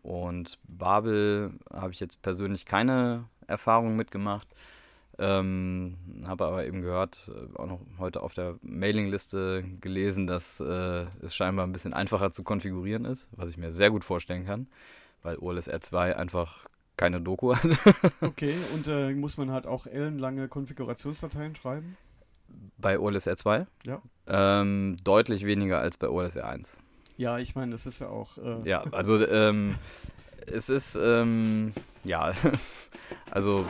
und 0.02 0.58
Babel 0.68 1.52
habe 1.72 1.92
ich 1.92 2.00
jetzt 2.00 2.22
persönlich 2.22 2.66
keine 2.66 3.26
Erfahrung 3.48 3.96
mitgemacht. 3.96 4.48
Ähm, 5.20 5.98
habe 6.26 6.46
aber 6.46 6.66
eben 6.66 6.82
gehört, 6.82 7.32
äh, 7.34 7.58
auch 7.58 7.66
noch 7.66 7.80
heute 7.98 8.22
auf 8.22 8.36
der 8.36 8.56
Mailingliste 8.62 9.64
gelesen, 9.82 10.28
dass 10.28 10.60
äh, 10.60 11.06
es 11.24 11.34
scheinbar 11.34 11.66
ein 11.66 11.72
bisschen 11.72 11.94
einfacher 11.94 12.32
zu 12.32 12.44
konfigurieren 12.44 13.04
ist, 13.06 13.28
was 13.32 13.50
ich 13.50 13.58
mir 13.58 13.72
sehr 13.72 13.90
gut 13.90 14.04
vorstellen 14.04 14.46
kann, 14.46 14.68
weil 15.24 15.40
OLSR 15.40 15.82
2 15.82 16.16
einfach 16.16 16.68
keine 16.98 17.20
Doku 17.20 17.56
hat. 17.56 17.64
Okay, 18.22 18.54
und 18.76 18.88
äh, 18.88 19.12
muss 19.16 19.38
man 19.38 19.50
halt 19.50 19.66
auch 19.66 19.88
ellenlange 19.88 20.48
Konfigurationsdateien 20.50 21.56
schreiben? 21.56 21.98
bei 22.78 23.00
OLSR 23.00 23.36
2? 23.36 23.68
Ja. 23.86 24.02
Ähm, 24.28 24.98
deutlich 25.04 25.46
weniger 25.46 25.80
als 25.80 25.98
bei 25.98 26.10
OLSR 26.10 26.48
1. 26.48 26.78
Ja, 27.18 27.40
ich 27.40 27.56
meine, 27.56 27.72
das 27.72 27.86
ist 27.86 28.00
ja 28.00 28.10
auch. 28.10 28.38
Äh, 28.38 28.70
Ja, 28.70 28.84
also 28.92 29.26
ähm, 29.28 29.76
es 30.46 30.70
ist, 30.70 30.96
ähm, 31.02 31.74
ja, 32.04 32.34
also 33.32 33.66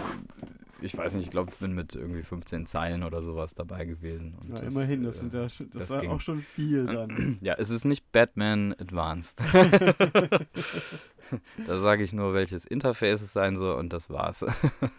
ich 0.82 0.96
weiß 0.96 1.16
nicht, 1.16 1.26
ich 1.26 1.32
glaube, 1.32 1.52
ich 1.52 1.58
bin 1.58 1.74
mit 1.74 1.96
irgendwie 1.96 2.22
15 2.22 2.68
Zeilen 2.68 3.04
oder 3.04 3.24
sowas 3.24 3.56
dabei 3.56 3.86
gewesen. 3.86 4.38
Ja, 4.48 4.56
das, 4.60 4.74
immerhin, 4.74 5.04
das, 5.04 5.16
äh, 5.16 5.20
sind 5.20 5.34
ja, 5.34 5.44
das, 5.44 5.64
das 5.74 5.90
war 5.90 6.02
ging. 6.02 6.12
auch 6.12 6.22
schon 6.22 6.42
viel 6.42 6.86
dann. 6.94 7.38
Ja, 7.42 7.56
es 7.58 7.70
ist 7.72 7.86
nicht 7.86 8.12
Batman 8.12 8.74
Advanced. 8.74 9.40
da 11.66 11.80
sage 11.80 12.04
ich 12.04 12.14
nur, 12.14 12.34
welches 12.34 12.66
Interface 12.66 13.22
es 13.22 13.34
sein 13.34 13.56
soll 13.58 13.76
und 13.76 13.92
das 13.94 14.10
war's. 14.10 14.46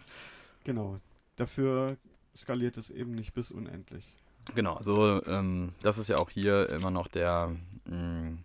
genau. 0.63 0.99
Dafür 1.37 1.97
skaliert 2.35 2.77
es 2.77 2.89
eben 2.89 3.11
nicht 3.11 3.33
bis 3.33 3.51
unendlich. 3.51 4.15
Genau, 4.55 4.73
also 4.75 5.23
ähm, 5.25 5.73
das 5.81 5.97
ist 5.97 6.07
ja 6.07 6.17
auch 6.17 6.29
hier 6.29 6.69
immer 6.69 6.91
noch 6.91 7.07
der, 7.07 7.55
mh, 7.85 8.37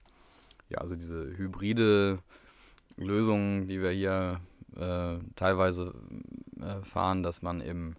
ja, 0.68 0.78
also 0.78 0.96
diese 0.96 1.36
hybride 1.36 2.18
Lösung, 2.96 3.66
die 3.68 3.80
wir 3.82 3.90
hier 3.90 4.40
äh, 4.76 5.18
teilweise 5.36 5.94
äh, 6.60 6.84
fahren, 6.84 7.22
dass 7.22 7.42
man 7.42 7.60
eben 7.60 7.96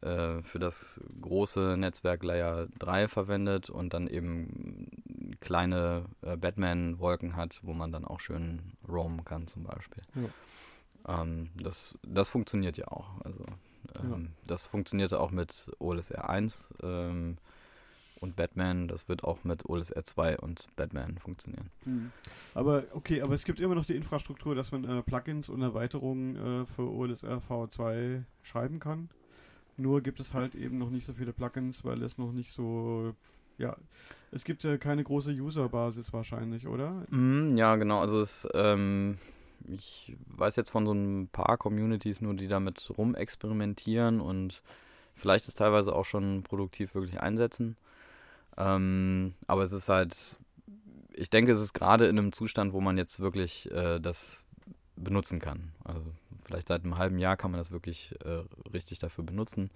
äh, 0.00 0.42
für 0.42 0.58
das 0.58 1.00
große 1.20 1.76
Netzwerk 1.78 2.24
Layer 2.24 2.68
3 2.78 3.08
verwendet 3.08 3.70
und 3.70 3.94
dann 3.94 4.06
eben 4.06 5.36
kleine 5.40 6.06
äh, 6.22 6.36
Batman-Wolken 6.36 7.36
hat, 7.36 7.60
wo 7.62 7.72
man 7.72 7.92
dann 7.92 8.04
auch 8.04 8.20
schön 8.20 8.72
roamen 8.88 9.24
kann 9.24 9.46
zum 9.46 9.64
Beispiel. 9.64 10.02
Ähm, 11.06 11.50
das, 11.56 11.96
das 12.02 12.28
funktioniert 12.28 12.76
ja 12.76 12.88
auch. 12.88 13.20
Also 13.24 13.44
ähm, 13.94 14.30
das 14.46 14.66
funktionierte 14.66 15.20
auch 15.20 15.30
mit 15.30 15.70
OLSR 15.78 16.28
1 16.28 16.70
ähm, 16.82 17.38
und 18.24 18.34
Batman. 18.34 18.88
Das 18.88 19.08
wird 19.08 19.22
auch 19.22 19.44
mit 19.44 19.66
OLSR 19.68 20.02
2 20.02 20.38
und 20.38 20.66
Batman 20.74 21.18
funktionieren. 21.18 21.70
Hm. 21.84 22.10
Aber 22.54 22.84
okay, 22.92 23.22
aber 23.22 23.34
es 23.34 23.44
gibt 23.44 23.60
immer 23.60 23.76
noch 23.76 23.84
die 23.84 23.94
Infrastruktur, 23.94 24.56
dass 24.56 24.72
man 24.72 24.84
äh, 24.84 25.02
Plugins 25.02 25.48
und 25.48 25.62
Erweiterungen 25.62 26.36
äh, 26.62 26.66
für 26.66 26.90
OLSR 26.90 27.38
V2 27.38 28.24
schreiben 28.42 28.80
kann. 28.80 29.08
Nur 29.76 30.00
gibt 30.00 30.20
es 30.20 30.34
halt 30.34 30.54
eben 30.54 30.78
noch 30.78 30.90
nicht 30.90 31.04
so 31.04 31.12
viele 31.12 31.32
Plugins, 31.32 31.84
weil 31.84 32.02
es 32.02 32.18
noch 32.18 32.32
nicht 32.32 32.50
so. 32.50 33.14
Ja, 33.56 33.76
es 34.32 34.44
gibt 34.44 34.64
ja 34.64 34.76
keine 34.78 35.04
große 35.04 35.30
Userbasis 35.30 36.12
wahrscheinlich, 36.12 36.66
oder? 36.66 37.04
Mm, 37.10 37.56
ja, 37.56 37.76
genau. 37.76 38.00
Also 38.00 38.18
es, 38.18 38.48
ähm, 38.52 39.16
ich 39.68 40.16
weiß 40.26 40.56
jetzt 40.56 40.70
von 40.70 40.86
so 40.86 40.92
ein 40.92 41.28
paar 41.28 41.56
Communities 41.56 42.20
nur, 42.20 42.34
die 42.34 42.48
damit 42.48 42.90
rumexperimentieren 42.96 44.20
und 44.20 44.62
vielleicht 45.14 45.46
es 45.46 45.54
teilweise 45.54 45.94
auch 45.94 46.04
schon 46.04 46.42
produktiv 46.42 46.94
wirklich 46.94 47.20
einsetzen. 47.20 47.76
Ähm, 48.56 49.34
aber 49.46 49.62
es 49.62 49.72
ist 49.72 49.88
halt, 49.88 50.38
ich 51.12 51.30
denke, 51.30 51.52
es 51.52 51.60
ist 51.60 51.72
gerade 51.72 52.06
in 52.06 52.18
einem 52.18 52.32
Zustand, 52.32 52.72
wo 52.72 52.80
man 52.80 52.98
jetzt 52.98 53.20
wirklich 53.20 53.70
äh, 53.70 54.00
das 54.00 54.44
benutzen 54.96 55.40
kann. 55.40 55.72
Also 55.84 56.04
vielleicht 56.44 56.68
seit 56.68 56.84
einem 56.84 56.98
halben 56.98 57.18
Jahr 57.18 57.36
kann 57.36 57.50
man 57.50 57.58
das 57.58 57.70
wirklich 57.70 58.14
äh, 58.24 58.42
richtig 58.72 58.98
dafür 58.98 59.24
benutzen. 59.24 59.70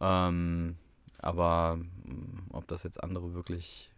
Ähm, 0.00 0.76
aber 1.18 1.76
mm, 1.76 2.50
ob 2.52 2.66
das 2.68 2.82
jetzt 2.82 3.02
andere 3.02 3.34
wirklich 3.34 3.90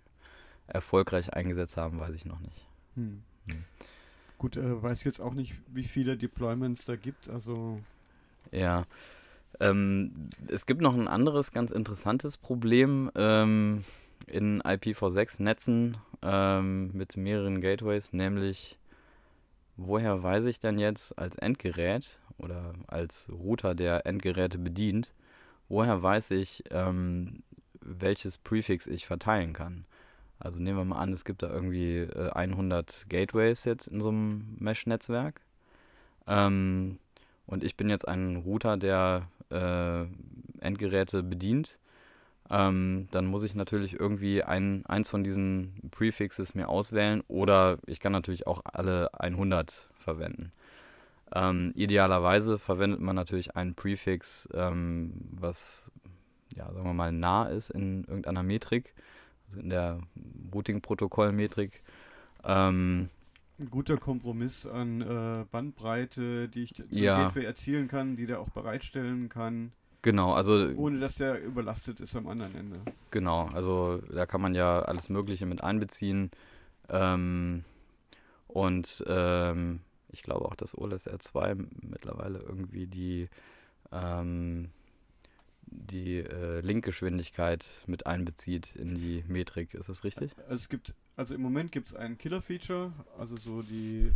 erfolgreich 0.69 1.33
eingesetzt 1.33 1.77
haben, 1.77 1.99
weiß 1.99 2.15
ich 2.15 2.25
noch 2.25 2.41
nicht. 2.41 2.67
Hm. 2.95 3.23
Hm. 3.49 3.65
Gut, 4.39 4.57
äh, 4.57 4.83
weiß 4.83 5.05
jetzt 5.05 5.21
auch 5.21 5.35
nicht, 5.35 5.55
wie 5.73 5.85
viele 5.85 6.17
Deployments 6.17 6.85
da 6.85 6.97
gibt. 6.97 7.29
Also 7.29 7.81
ja. 8.53 8.85
Ähm, 9.61 10.29
es 10.49 10.67
gibt 10.67 10.81
noch 10.83 10.95
ein 10.95 11.09
anderes 11.09 11.53
ganz 11.53 11.71
interessantes 11.71 12.37
Problem 12.37 13.11
ähm, 13.15 13.85
in 14.27 14.61
IPv6-Netzen 14.63 15.97
ähm, 16.23 16.91
mit 16.93 17.17
mehreren 17.17 17.61
Gateways, 17.61 18.13
nämlich 18.13 18.79
woher 19.77 20.23
weiß 20.23 20.47
ich 20.47 20.61
denn 20.61 20.79
jetzt 20.79 21.19
als 21.19 21.37
Endgerät 21.37 22.19
oder 22.39 22.75
als 22.87 23.31
Router, 23.31 23.75
der 23.75 24.07
Endgeräte 24.07 24.59
bedient, 24.59 25.13
woher 25.69 26.03
weiß 26.03 26.33
ich, 26.33 26.65
ähm, 26.71 27.43
welches 27.81 28.39
Prefix 28.39 28.87
ich 28.87 29.07
verteilen 29.07 29.53
kann? 29.53 29.85
Also 30.39 30.61
nehmen 30.61 30.79
wir 30.79 30.85
mal 30.85 30.99
an, 30.99 31.13
es 31.13 31.25
gibt 31.25 31.43
da 31.43 31.49
irgendwie 31.49 31.99
äh, 31.99 32.31
100 32.31 33.07
Gateways 33.09 33.65
jetzt 33.65 33.87
in 33.87 34.01
so 34.01 34.09
einem 34.09 34.57
Mesh-Netzwerk. 34.59 35.41
Ähm, 36.27 36.99
und 37.47 37.65
ich 37.65 37.77
bin 37.77 37.89
jetzt 37.89 38.07
ein 38.07 38.37
Router, 38.37 38.77
der 38.77 39.29
äh, 39.51 40.05
Endgeräte 40.61 41.23
bedient. 41.23 41.79
Ähm, 42.49 43.09
dann 43.11 43.27
muss 43.27 43.43
ich 43.43 43.55
natürlich 43.55 43.99
irgendwie 43.99 44.43
ein, 44.43 44.87
eins 44.87 45.09
von 45.09 45.25
diesen 45.25 45.91
Prefixes 45.91 46.55
mir 46.55 46.69
auswählen 46.69 47.23
oder 47.27 47.79
ich 47.87 47.99
kann 47.99 48.13
natürlich 48.13 48.47
auch 48.47 48.63
alle 48.65 49.13
100 49.15 49.89
verwenden. 49.99 50.53
Ähm, 51.35 51.73
idealerweise 51.75 52.59
verwendet 52.59 53.01
man 53.01 53.17
natürlich 53.17 53.57
einen 53.57 53.75
Prefix, 53.75 54.49
ähm, 54.55 55.13
was, 55.33 55.91
ja, 56.55 56.73
sagen 56.73 56.85
wir 56.85 56.95
mal, 56.95 57.11
nah 57.11 57.47
ist 57.47 57.71
in 57.71 58.05
irgendeiner 58.05 58.45
Metrik, 58.45 58.95
also 59.49 59.59
in 59.59 59.71
der 59.71 59.99
Routing-Protokoll-Metrik. 60.55 61.83
Ähm, 62.45 63.09
ein 63.59 63.71
guter 63.71 63.97
Kompromiss 63.97 64.67
an 64.67 65.01
äh, 65.01 65.45
Bandbreite, 65.51 66.49
die 66.49 66.65
ich 66.65 66.75
zum 66.75 66.87
ja. 66.91 67.25
Gateway 67.25 67.45
erzielen 67.45 67.89
kann, 67.89 68.17
die 68.17 68.27
der 68.27 68.41
auch 68.41 68.51
bereitstellen 68.51 69.29
kann. 69.29 69.73
Genau, 70.03 70.35
also. 70.35 70.73
Ohne 70.77 71.01
dass 71.01 71.17
der 71.17 71.43
überlastet 71.43 72.01
ist 72.01 72.15
am 72.17 72.29
anderen 72.29 72.55
Ende. 72.55 72.81
Genau, 73.11 73.47
also 73.47 73.99
da 74.13 74.27
kann 74.27 74.41
man 74.41 74.55
ja 74.55 74.81
alles 74.81 75.09
Mögliche 75.09 75.47
mit 75.47 75.65
einbeziehen. 75.65 76.31
Ähm, 76.89 77.65
und 78.47 79.05
ähm, 79.09 79.81
ich 80.11 80.23
glaube 80.23 80.45
auch, 80.45 80.55
dass 80.55 80.77
OLSR 80.77 81.19
2 81.19 81.57
mittlerweile 81.83 82.39
irgendwie 82.39 82.87
die 82.87 83.29
ähm, 83.91 84.71
die 85.67 86.19
äh, 86.19 86.61
Linkgeschwindigkeit 86.61 87.67
mit 87.87 88.07
einbezieht 88.07 88.77
in 88.77 88.95
die 88.95 89.25
Metrik. 89.27 89.75
Ist 89.75 89.89
das 89.89 90.05
richtig? 90.05 90.31
Also 90.43 90.55
es 90.55 90.69
gibt, 90.69 90.95
also 91.17 91.35
im 91.35 91.43
Moment 91.43 91.73
gibt 91.73 91.89
es 91.89 91.95
ein 91.95 92.19
Killer-Feature, 92.19 92.93
also 93.19 93.37
so 93.37 93.63
die, 93.63 94.13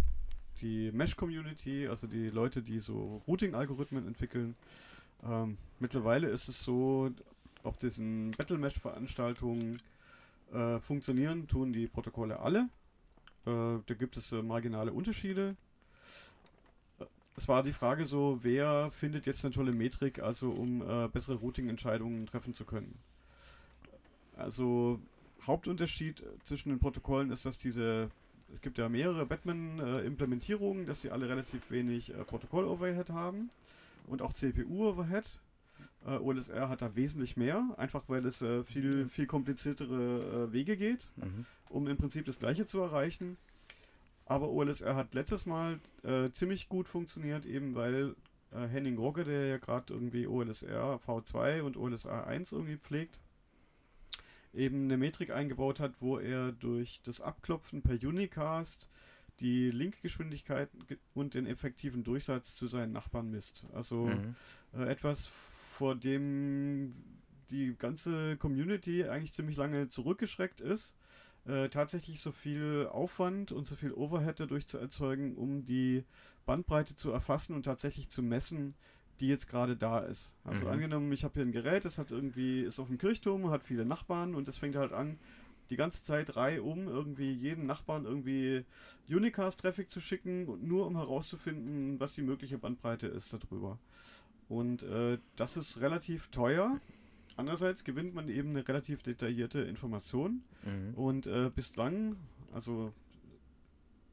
die 0.61 0.91
Mesh-Community, 0.93 1.89
also 1.89 2.07
die 2.07 2.29
Leute, 2.29 2.63
die 2.63 2.79
so 2.79 3.23
Routing-Algorithmen 3.27 4.07
entwickeln. 4.07 4.55
Ähm, 5.25 5.57
mittlerweile 5.79 6.29
ist 6.29 6.49
es 6.49 6.63
so, 6.63 7.11
auf 7.63 7.77
diesen 7.77 8.31
Battle 8.33 8.59
Mesh-Veranstaltungen 8.59 9.81
äh, 10.53 10.79
funktionieren, 10.79 11.47
tun 11.49 11.73
die 11.73 11.87
Protokolle 11.87 12.41
alle. 12.41 12.69
Äh, 13.47 13.81
da 13.87 13.95
gibt 13.99 14.17
es 14.17 14.33
äh, 14.33 14.43
marginale 14.43 14.93
Unterschiede 14.93 15.57
es 17.41 17.49
war 17.49 17.63
die 17.63 17.73
Frage 17.73 18.05
so, 18.05 18.39
wer 18.43 18.91
findet 18.91 19.25
jetzt 19.25 19.45
eine 19.47 19.55
tolle 19.55 19.73
Metrik, 19.73 20.19
also 20.19 20.51
um 20.51 20.83
äh, 20.83 21.09
bessere 21.09 21.37
Routing-Entscheidungen 21.37 22.27
treffen 22.27 22.53
zu 22.53 22.67
können. 22.67 22.99
Also 24.37 25.01
Hauptunterschied 25.47 26.23
zwischen 26.45 26.71
den 26.71 26.79
Protokollen 26.79 27.31
ist, 27.31 27.47
dass 27.47 27.59
diese, 27.59 28.11
es 28.53 28.61
gibt 28.61 28.79
ja 28.79 28.89
mehrere 28.89 29.27
Batman-Implementierungen, 29.27 30.87
dass 30.87 31.01
die 31.01 31.11
alle 31.11 31.29
relativ 31.29 31.71
wenig 31.71 32.11
äh, 32.11 32.25
Protokoll-Overhead 32.25 33.11
haben 33.11 33.51
und 34.07 34.23
auch 34.23 34.33
CPU-Overhead. 34.33 35.39
Äh, 36.07 36.17
OLSR 36.17 36.69
hat 36.69 36.83
da 36.83 36.95
wesentlich 36.97 37.37
mehr, 37.37 37.75
einfach 37.77 38.05
weil 38.09 38.25
es 38.25 38.41
äh, 38.43 38.65
viel, 38.65 39.09
viel 39.09 39.27
kompliziertere 39.27 40.49
äh, 40.49 40.53
Wege 40.53 40.77
geht, 40.77 41.09
mhm. 41.17 41.45
um 41.69 41.87
im 41.87 41.97
Prinzip 41.97 42.25
das 42.25 42.39
gleiche 42.39 42.67
zu 42.67 42.81
erreichen. 42.81 43.37
Aber 44.25 44.49
OLSR 44.51 44.95
hat 44.95 45.13
letztes 45.13 45.45
Mal 45.45 45.81
äh, 46.05 46.31
ziemlich 46.31 46.69
gut 46.69 46.89
funktioniert, 46.89 47.45
eben 47.45 47.75
weil 47.75 48.15
äh, 48.53 48.67
Henning 48.67 48.97
Rogge, 48.97 49.25
der 49.25 49.47
ja 49.47 49.59
gerade 49.59 49.93
irgendwie 49.93 50.27
OLSR 50.27 51.01
V2 51.07 51.63
und 51.63 51.77
OLSR 51.77 52.27
1 52.27 52.53
irgendwie 52.53 52.77
pflegt, 52.77 53.19
eben 54.53 54.85
eine 54.85 54.97
Metrik 54.97 55.31
eingebaut 55.31 55.81
hat, 55.81 56.01
wo 56.01 56.19
er 56.19 56.53
durch 56.53 57.01
das 57.05 57.21
Abklopfen 57.21 57.83
per 57.83 57.95
Unicast 57.95 58.89
die 59.41 59.71
Linkgeschwindigkeit 59.71 60.69
und 61.15 61.35
den 61.35 61.47
effektiven 61.47 62.05
Durchsatz 62.05 62.55
zu 62.55 62.67
seinen 62.67 62.93
Nachbarn 62.93 63.31
misst. 63.31 63.67
Also 63.73 64.07
mhm. 64.07 64.35
äh, 64.75 64.85
etwas, 64.85 65.27
vor 65.27 65.95
dem 65.95 66.95
die 67.51 67.75
ganze 67.77 68.37
Community 68.37 69.05
eigentlich 69.05 69.33
ziemlich 69.33 69.57
lange 69.57 69.89
zurückgeschreckt 69.89 70.61
ist 70.61 70.95
äh, 71.47 71.69
tatsächlich 71.69 72.21
so 72.21 72.33
viel 72.33 72.89
Aufwand 72.91 73.53
und 73.53 73.67
so 73.67 73.77
viel 73.77 73.93
Overhead 73.93 74.39
dadurch 74.39 74.67
zu 74.67 74.79
erzeugen, 74.79 75.37
um 75.37 75.65
die 75.65 76.05
Bandbreite 76.47 76.97
zu 76.97 77.11
erfassen 77.11 77.55
und 77.55 77.65
tatsächlich 77.65 78.11
zu 78.11 78.23
messen, 78.23 78.75
die 79.21 79.29
jetzt 79.29 79.49
gerade 79.49 79.77
da 79.77 80.01
ist. 80.01 80.35
Also 80.45 80.67
mhm. 80.67 80.73
angenommen, 80.73 81.13
ich 81.13 81.25
habe 81.25 81.35
hier 81.35 81.43
ein 81.43 81.53
Gerät, 81.53 81.85
das 81.85 81.99
hat 81.99 82.11
irgendwie, 82.11 82.63
ist 82.63 82.81
auf 82.81 82.89
dem 82.89 82.99
Kirchturm, 82.99 83.51
hat 83.51 83.63
viele 83.63 83.85
Nachbarn 83.85 84.35
und 84.35 84.49
das 84.49 84.57
fängt 84.57 84.77
halt 84.77 84.93
an, 84.93 85.19
die 85.69 85.77
ganze 85.77 86.03
Zeit 86.03 86.37
reihum 86.37 86.89
irgendwie 86.89 87.33
jeden 87.33 87.67
Nachbarn 87.67 88.05
irgendwie 88.05 88.65
Unicast-Traffic 89.09 89.91
zu 89.91 90.01
schicken, 90.01 90.67
nur 90.67 90.87
um 90.87 90.97
herauszufinden, 90.97 92.01
was 92.01 92.15
die 92.15 92.23
mögliche 92.23 92.59
Bandbreite 92.59 93.07
ist 93.07 93.33
darüber. 93.33 93.79
Und 94.49 94.83
äh, 94.83 95.19
das 95.37 95.57
ist 95.57 95.81
relativ 95.81 96.29
teuer 96.29 96.81
Andererseits 97.41 97.85
gewinnt 97.85 98.15
man 98.15 98.29
eben 98.29 98.51
eine 98.51 98.69
relativ 98.69 99.03
detaillierte 99.03 99.61
Information 99.61 100.43
mhm. 100.63 100.95
und 100.95 101.27
äh, 101.27 101.51
bislang, 101.55 102.17
also 102.53 102.93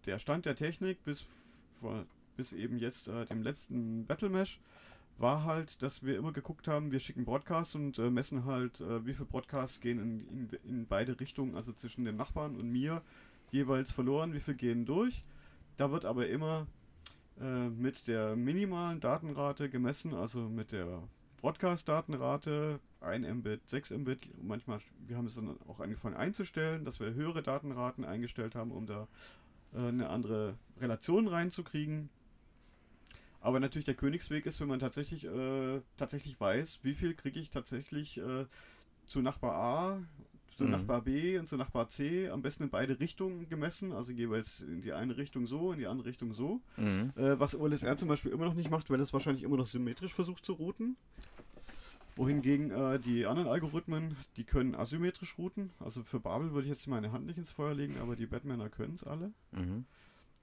der 0.05 0.17
Stand 0.17 0.45
der 0.45 0.55
Technik 0.55 1.03
bis, 1.03 1.25
vor, 1.73 2.05
bis 2.37 2.53
eben 2.53 2.77
jetzt 2.77 3.09
äh, 3.09 3.25
dem 3.25 3.43
letzten 3.43 4.05
Battle 4.05 4.29
Mesh 4.29 4.61
war 5.19 5.43
halt, 5.43 5.81
dass 5.81 6.03
wir 6.03 6.17
immer 6.17 6.31
geguckt 6.31 6.67
haben, 6.67 6.91
wir 6.91 6.99
schicken 6.99 7.25
Broadcasts 7.25 7.75
und 7.75 7.97
äh, 7.97 8.09
messen 8.09 8.45
halt, 8.45 8.81
äh, 8.81 9.05
wie 9.05 9.13
viele 9.13 9.25
Broadcasts 9.25 9.79
gehen 9.79 9.99
in, 9.99 10.27
in, 10.27 10.59
in, 10.69 10.87
beide 10.87 11.19
Richtungen, 11.19 11.55
also 11.55 11.71
zwischen 11.73 12.05
den 12.05 12.15
Nachbarn 12.15 12.55
und 12.55 12.71
mir 12.71 13.01
jeweils 13.51 13.91
verloren, 13.91 14.33
wie 14.33 14.39
viel 14.39 14.55
gehen 14.55 14.85
durch. 14.85 15.23
Da 15.77 15.91
wird 15.91 16.05
aber 16.05 16.27
immer 16.27 16.67
äh, 17.39 17.69
mit 17.69 18.07
der 18.07 18.35
minimalen 18.35 18.99
Datenrate 18.99 19.69
gemessen, 19.69 20.13
also 20.13 20.49
mit 20.49 20.71
der 20.71 21.03
Broadcast-Datenrate 21.41 22.79
1 23.01 23.27
Mbit, 23.27 23.67
6 23.67 23.91
Mbit. 23.91 24.43
Manchmal, 24.43 24.79
wir 25.07 25.17
haben 25.17 25.27
es 25.27 25.35
dann 25.35 25.55
auch 25.67 25.79
angefangen 25.79 26.15
einzustellen, 26.15 26.83
dass 26.83 26.99
wir 26.99 27.13
höhere 27.13 27.43
Datenraten 27.43 28.05
eingestellt 28.05 28.55
haben, 28.55 28.71
um 28.71 28.85
da 28.85 29.07
äh, 29.73 29.87
eine 29.87 30.09
andere 30.09 30.55
Relation 30.79 31.27
reinzukriegen. 31.27 32.09
Aber 33.47 33.61
natürlich 33.61 33.85
der 33.85 33.95
Königsweg 33.95 34.45
ist, 34.45 34.59
wenn 34.59 34.67
man 34.67 34.81
tatsächlich, 34.81 35.23
äh, 35.23 35.79
tatsächlich 35.95 36.37
weiß, 36.37 36.79
wie 36.83 36.93
viel 36.93 37.13
kriege 37.13 37.39
ich 37.39 37.49
tatsächlich 37.49 38.17
äh, 38.17 38.45
zu 39.05 39.21
Nachbar 39.21 39.53
A, 39.53 39.99
zu 40.57 40.65
mhm. 40.65 40.71
Nachbar 40.71 41.03
B 41.03 41.39
und 41.39 41.47
zu 41.47 41.55
Nachbar 41.55 41.87
C, 41.87 42.27
am 42.27 42.41
besten 42.41 42.63
in 42.63 42.69
beide 42.69 42.99
Richtungen 42.99 43.47
gemessen, 43.47 43.93
also 43.93 44.11
jeweils 44.11 44.59
in 44.59 44.81
die 44.81 44.91
eine 44.91 45.15
Richtung 45.15 45.47
so, 45.47 45.71
in 45.71 45.79
die 45.79 45.87
andere 45.87 46.09
Richtung 46.09 46.33
so. 46.33 46.59
Mhm. 46.75 47.13
Äh, 47.15 47.39
was 47.39 47.55
OLSR 47.55 47.95
zum 47.95 48.09
Beispiel 48.09 48.33
immer 48.33 48.43
noch 48.43 48.53
nicht 48.53 48.69
macht, 48.69 48.89
weil 48.89 48.99
es 48.99 49.13
wahrscheinlich 49.13 49.43
immer 49.43 49.55
noch 49.55 49.67
symmetrisch 49.67 50.13
versucht 50.13 50.43
zu 50.43 50.51
routen 50.51 50.97
wohingegen 52.17 52.71
äh, 52.71 52.99
die 52.99 53.27
anderen 53.27 53.47
Algorithmen, 53.47 54.17
die 54.35 54.43
können 54.43 54.75
asymmetrisch 54.75 55.37
routen. 55.37 55.69
Also 55.79 56.03
für 56.03 56.19
Babel 56.19 56.51
würde 56.51 56.63
ich 56.67 56.73
jetzt 56.73 56.87
meine 56.87 57.13
Hand 57.13 57.27
nicht 57.27 57.37
ins 57.37 57.51
Feuer 57.51 57.75
legen, 57.75 57.95
aber 58.01 58.17
die 58.17 58.25
Batmaner 58.25 58.69
können 58.69 58.95
es 58.95 59.05
alle. 59.05 59.31
Mhm. 59.51 59.85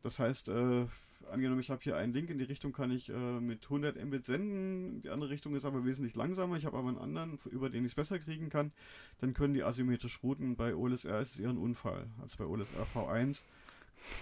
Das 0.02 0.18
heißt, 0.18 0.48
äh, 0.48 0.86
angenommen, 1.30 1.60
ich 1.60 1.70
habe 1.70 1.82
hier 1.82 1.96
einen 1.96 2.12
Link 2.12 2.30
in 2.30 2.38
die 2.38 2.44
Richtung, 2.44 2.72
kann 2.72 2.90
ich 2.90 3.08
äh, 3.08 3.40
mit 3.40 3.64
100 3.64 4.02
Mbit 4.04 4.24
senden. 4.24 5.02
Die 5.02 5.10
andere 5.10 5.30
Richtung 5.30 5.54
ist 5.54 5.64
aber 5.64 5.84
wesentlich 5.84 6.14
langsamer. 6.14 6.56
Ich 6.56 6.66
habe 6.66 6.76
aber 6.76 6.88
einen 6.88 6.98
anderen, 6.98 7.38
über 7.50 7.70
den 7.70 7.84
ich 7.84 7.92
es 7.92 7.94
besser 7.94 8.18
kriegen 8.18 8.50
kann. 8.50 8.72
Dann 9.20 9.34
können 9.34 9.54
die 9.54 9.62
asymmetrisch 9.62 10.22
routen. 10.22 10.56
Bei 10.56 10.74
OLSR 10.74 11.20
ist 11.20 11.34
es 11.34 11.40
eher 11.40 11.50
ein 11.50 11.58
Unfall. 11.58 12.06
Also 12.22 12.36
bei 12.38 12.44
OLSR 12.44 12.86
V1 12.94 13.42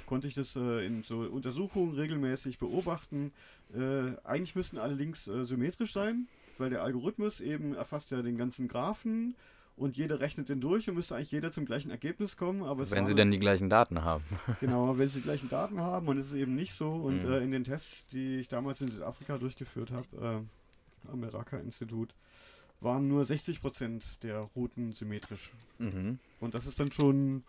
konnte 0.06 0.28
ich 0.28 0.34
das 0.34 0.54
äh, 0.56 0.86
in 0.86 1.02
so 1.02 1.20
Untersuchungen 1.20 1.94
regelmäßig 1.94 2.58
beobachten. 2.58 3.32
Äh, 3.74 4.16
eigentlich 4.24 4.54
müssten 4.54 4.78
alle 4.78 4.94
Links 4.94 5.28
äh, 5.28 5.44
symmetrisch 5.44 5.92
sein 5.92 6.28
weil 6.58 6.70
der 6.70 6.82
Algorithmus 6.82 7.40
eben 7.40 7.74
erfasst 7.74 8.10
ja 8.10 8.22
den 8.22 8.36
ganzen 8.36 8.68
Graphen 8.68 9.34
und 9.76 9.96
jeder 9.96 10.20
rechnet 10.20 10.48
den 10.48 10.60
durch 10.60 10.88
und 10.88 10.94
müsste 10.94 11.16
eigentlich 11.16 11.32
jeder 11.32 11.50
zum 11.50 11.64
gleichen 11.64 11.90
Ergebnis 11.90 12.36
kommen. 12.36 12.62
Aber 12.62 12.88
wenn 12.90 13.06
sie 13.06 13.14
denn 13.14 13.30
die 13.30 13.38
gleichen 13.38 13.70
Daten 13.70 14.04
haben. 14.04 14.24
genau, 14.60 14.98
wenn 14.98 15.08
sie 15.08 15.20
die 15.20 15.24
gleichen 15.24 15.48
Daten 15.48 15.80
haben 15.80 16.08
und 16.08 16.18
es 16.18 16.26
ist 16.26 16.34
eben 16.34 16.54
nicht 16.54 16.74
so. 16.74 16.90
Und 16.90 17.24
mhm. 17.24 17.32
äh, 17.32 17.38
in 17.38 17.50
den 17.50 17.64
Tests, 17.64 18.06
die 18.06 18.36
ich 18.36 18.48
damals 18.48 18.80
in 18.80 18.88
Südafrika 18.88 19.38
durchgeführt 19.38 19.90
habe, 19.90 20.44
äh, 21.06 21.10
am 21.10 21.20
Meraka-Institut, 21.20 22.14
waren 22.80 23.08
nur 23.08 23.22
60% 23.22 24.20
der 24.22 24.40
Routen 24.54 24.92
symmetrisch. 24.92 25.52
Mhm. 25.78 26.18
Und 26.40 26.54
das 26.54 26.66
ist 26.66 26.78
dann 26.78 26.92
schon. 26.92 27.44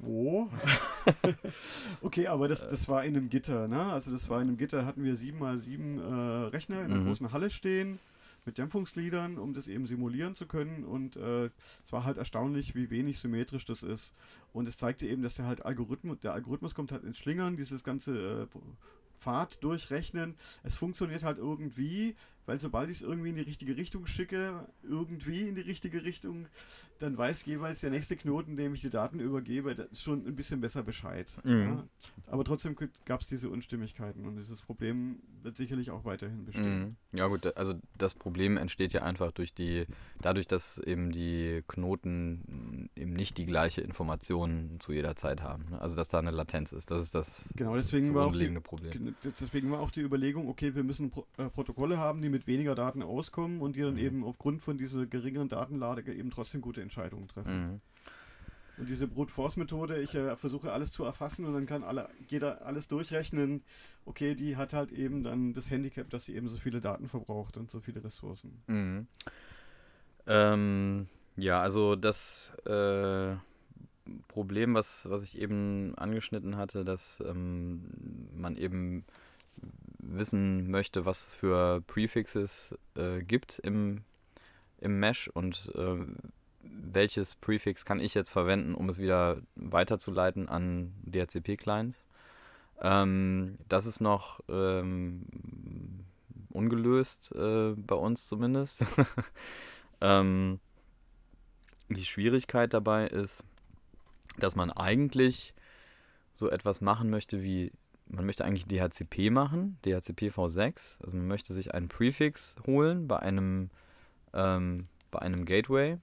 Wo? 0.00 0.48
okay, 2.02 2.28
aber 2.28 2.46
das, 2.46 2.60
das 2.68 2.88
war 2.88 3.04
in 3.04 3.16
einem 3.16 3.28
Gitter, 3.28 3.66
ne? 3.66 3.82
Also 3.82 4.12
das 4.12 4.28
war 4.28 4.40
in 4.40 4.46
einem 4.46 4.56
Gitter, 4.56 4.86
hatten 4.86 5.02
wir 5.02 5.16
sieben 5.16 5.40
mal 5.40 5.58
sieben 5.58 5.98
äh, 5.98 6.46
Rechner 6.50 6.84
in 6.84 6.92
einer 6.92 7.00
mhm. 7.00 7.06
großen 7.06 7.32
Halle 7.32 7.50
stehen 7.50 7.98
mit 8.48 8.56
Dämpfungsgliedern, 8.56 9.36
um 9.36 9.52
das 9.52 9.68
eben 9.68 9.86
simulieren 9.86 10.34
zu 10.34 10.46
können. 10.46 10.84
Und 10.84 11.16
äh, 11.16 11.50
es 11.84 11.92
war 11.92 12.04
halt 12.04 12.16
erstaunlich, 12.16 12.74
wie 12.74 12.88
wenig 12.88 13.18
symmetrisch 13.18 13.66
das 13.66 13.82
ist. 13.82 14.14
Und 14.54 14.66
es 14.66 14.78
zeigte 14.78 15.06
eben, 15.06 15.22
dass 15.22 15.34
der 15.34 15.44
halt 15.44 15.66
Algorithmus, 15.66 16.18
der 16.20 16.32
Algorithmus 16.32 16.74
kommt 16.74 16.90
halt 16.90 17.04
ins 17.04 17.18
Schlingern, 17.18 17.58
dieses 17.58 17.84
ganze 17.84 18.48
äh, 18.52 18.58
Pfad 19.18 19.62
durchrechnen. 19.62 20.34
Es 20.62 20.76
funktioniert 20.76 21.24
halt 21.24 21.36
irgendwie, 21.36 22.16
weil 22.48 22.58
sobald 22.58 22.88
ich 22.88 22.96
es 22.96 23.02
irgendwie 23.02 23.28
in 23.28 23.36
die 23.36 23.42
richtige 23.42 23.76
Richtung 23.76 24.06
schicke, 24.06 24.66
irgendwie 24.82 25.48
in 25.48 25.54
die 25.54 25.60
richtige 25.60 26.02
Richtung, 26.02 26.46
dann 26.98 27.18
weiß 27.18 27.44
jeweils 27.44 27.82
der 27.82 27.90
nächste 27.90 28.16
Knoten, 28.16 28.56
dem 28.56 28.72
ich 28.72 28.80
die 28.80 28.88
Daten 28.88 29.20
übergebe, 29.20 29.88
schon 29.92 30.26
ein 30.26 30.34
bisschen 30.34 30.62
besser 30.62 30.82
Bescheid. 30.82 31.30
Mhm. 31.44 31.60
Ja? 31.60 31.84
Aber 32.26 32.44
trotzdem 32.44 32.74
gab 33.04 33.20
es 33.20 33.26
diese 33.26 33.50
Unstimmigkeiten 33.50 34.24
und 34.24 34.36
dieses 34.36 34.62
Problem 34.62 35.20
wird 35.42 35.58
sicherlich 35.58 35.90
auch 35.90 36.06
weiterhin 36.06 36.46
bestehen. 36.46 36.78
Mhm. 36.78 36.96
Ja 37.12 37.26
gut, 37.26 37.54
also 37.56 37.74
das 37.96 38.14
Problem 38.14 38.56
entsteht 38.56 38.94
ja 38.94 39.02
einfach 39.02 39.30
durch 39.32 39.52
die, 39.52 39.84
dadurch, 40.22 40.46
dass 40.46 40.78
eben 40.78 41.12
die 41.12 41.62
Knoten 41.68 42.88
eben 42.96 43.12
nicht 43.12 43.36
die 43.36 43.44
gleiche 43.44 43.82
Information 43.82 44.76
zu 44.78 44.92
jeder 44.92 45.16
Zeit 45.16 45.42
haben. 45.42 45.66
Ne? 45.70 45.80
Also 45.80 45.96
dass 45.96 46.08
da 46.08 46.18
eine 46.18 46.30
Latenz 46.30 46.72
ist. 46.72 46.90
Das 46.90 47.02
ist 47.02 47.14
das 47.14 47.50
genau, 47.56 47.76
deswegen 47.76 48.14
war 48.14 48.32
die, 48.32 48.48
Problem. 48.60 49.14
Deswegen 49.22 49.70
war 49.70 49.80
auch 49.80 49.90
die 49.90 50.00
Überlegung, 50.00 50.48
okay, 50.48 50.74
wir 50.74 50.82
müssen 50.82 51.10
Pro 51.10 51.26
äh, 51.36 51.50
Protokolle 51.50 51.98
haben, 51.98 52.22
die 52.22 52.28
mit 52.28 52.37
mit 52.38 52.46
weniger 52.46 52.74
Daten 52.76 53.02
auskommen 53.02 53.60
und 53.60 53.74
die 53.74 53.82
dann 53.82 53.94
mhm. 53.94 53.98
eben 53.98 54.24
aufgrund 54.24 54.62
von 54.62 54.78
dieser 54.78 55.06
geringeren 55.06 55.48
Datenlage 55.48 56.14
eben 56.14 56.30
trotzdem 56.30 56.60
gute 56.60 56.80
Entscheidungen 56.80 57.26
treffen. 57.26 57.72
Mhm. 57.72 57.80
Und 58.78 58.88
diese 58.88 59.08
Brute 59.08 59.32
Force 59.32 59.56
Methode, 59.56 60.00
ich 60.00 60.14
äh, 60.14 60.36
versuche 60.36 60.72
alles 60.72 60.92
zu 60.92 61.02
erfassen 61.02 61.44
und 61.44 61.52
dann 61.52 61.66
kann 61.66 61.82
alle, 61.82 62.08
jeder 62.28 62.64
alles 62.64 62.86
durchrechnen. 62.86 63.62
Okay, 64.04 64.36
die 64.36 64.56
hat 64.56 64.72
halt 64.72 64.92
eben 64.92 65.24
dann 65.24 65.52
das 65.52 65.68
Handicap, 65.68 66.08
dass 66.10 66.26
sie 66.26 66.36
eben 66.36 66.46
so 66.46 66.56
viele 66.56 66.80
Daten 66.80 67.08
verbraucht 67.08 67.56
und 67.56 67.72
so 67.72 67.80
viele 67.80 68.04
Ressourcen. 68.04 68.62
Mhm. 68.68 69.08
Ähm, 70.28 71.08
ja, 71.36 71.60
also 71.60 71.96
das 71.96 72.52
äh, 72.66 73.34
Problem, 74.28 74.74
was, 74.74 75.10
was 75.10 75.24
ich 75.24 75.38
eben 75.38 75.94
angeschnitten 75.96 76.56
hatte, 76.56 76.84
dass 76.84 77.20
ähm, 77.26 77.82
man 78.32 78.56
eben 78.56 79.04
wissen 80.16 80.70
möchte, 80.70 81.04
was 81.04 81.28
es 81.28 81.34
für 81.34 81.80
Prefixes 81.82 82.76
äh, 82.96 83.22
gibt 83.22 83.58
im, 83.60 84.02
im 84.80 84.98
Mesh 84.98 85.28
und 85.28 85.72
äh, 85.74 85.96
welches 86.62 87.34
Prefix 87.34 87.84
kann 87.84 88.00
ich 88.00 88.14
jetzt 88.14 88.30
verwenden, 88.30 88.74
um 88.74 88.88
es 88.88 88.98
wieder 88.98 89.40
weiterzuleiten 89.54 90.48
an 90.48 90.92
DHCP-Clients. 91.02 92.04
Ähm, 92.80 93.58
das 93.68 93.86
ist 93.86 94.00
noch 94.00 94.40
ähm, 94.48 95.26
ungelöst 96.50 97.34
äh, 97.34 97.74
bei 97.76 97.96
uns 97.96 98.26
zumindest. 98.26 98.84
ähm, 100.00 100.60
die 101.88 102.04
Schwierigkeit 102.04 102.72
dabei 102.74 103.06
ist, 103.06 103.44
dass 104.38 104.56
man 104.56 104.70
eigentlich 104.70 105.54
so 106.34 106.48
etwas 106.48 106.80
machen 106.80 107.10
möchte 107.10 107.42
wie 107.42 107.72
man 108.08 108.26
möchte 108.26 108.44
eigentlich 108.44 108.66
DHCP 108.66 109.30
machen, 109.30 109.78
DHCP 109.84 110.30
V6. 110.30 111.02
Also 111.02 111.16
man 111.16 111.28
möchte 111.28 111.52
sich 111.52 111.74
einen 111.74 111.88
Prefix 111.88 112.56
holen 112.66 113.06
bei 113.06 113.18
einem, 113.18 113.70
ähm, 114.32 114.88
bei 115.10 115.20
einem 115.20 115.44
Gateway. 115.44 115.98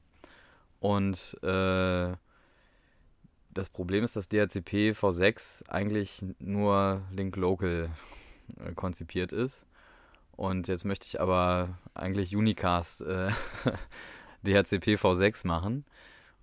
Und 0.80 1.38
äh, 1.41 2.15
das 3.54 3.70
Problem 3.70 4.04
ist, 4.04 4.15
dass 4.15 4.28
DHCP 4.28 4.91
V6 4.91 5.68
eigentlich 5.70 6.24
nur 6.39 7.02
Link 7.12 7.36
Local 7.38 7.89
äh, 8.60 8.74
konzipiert 8.74 9.32
ist. 9.32 9.65
Und 10.36 10.68
jetzt 10.68 10.84
möchte 10.84 11.08
ich 11.08 11.22
aber 11.22 11.78
eigentlich 11.94 12.36
Unicast 12.36 13.02
äh, 13.02 13.30
DHCP 14.44 14.96
V6 14.96 15.48
machen. 15.48 15.86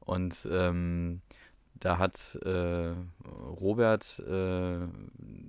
Und 0.00 0.48
ähm, 0.50 1.20
da 1.82 1.98
hat 1.98 2.38
äh, 2.44 2.94
Robert 3.60 4.20
äh, 4.20 4.86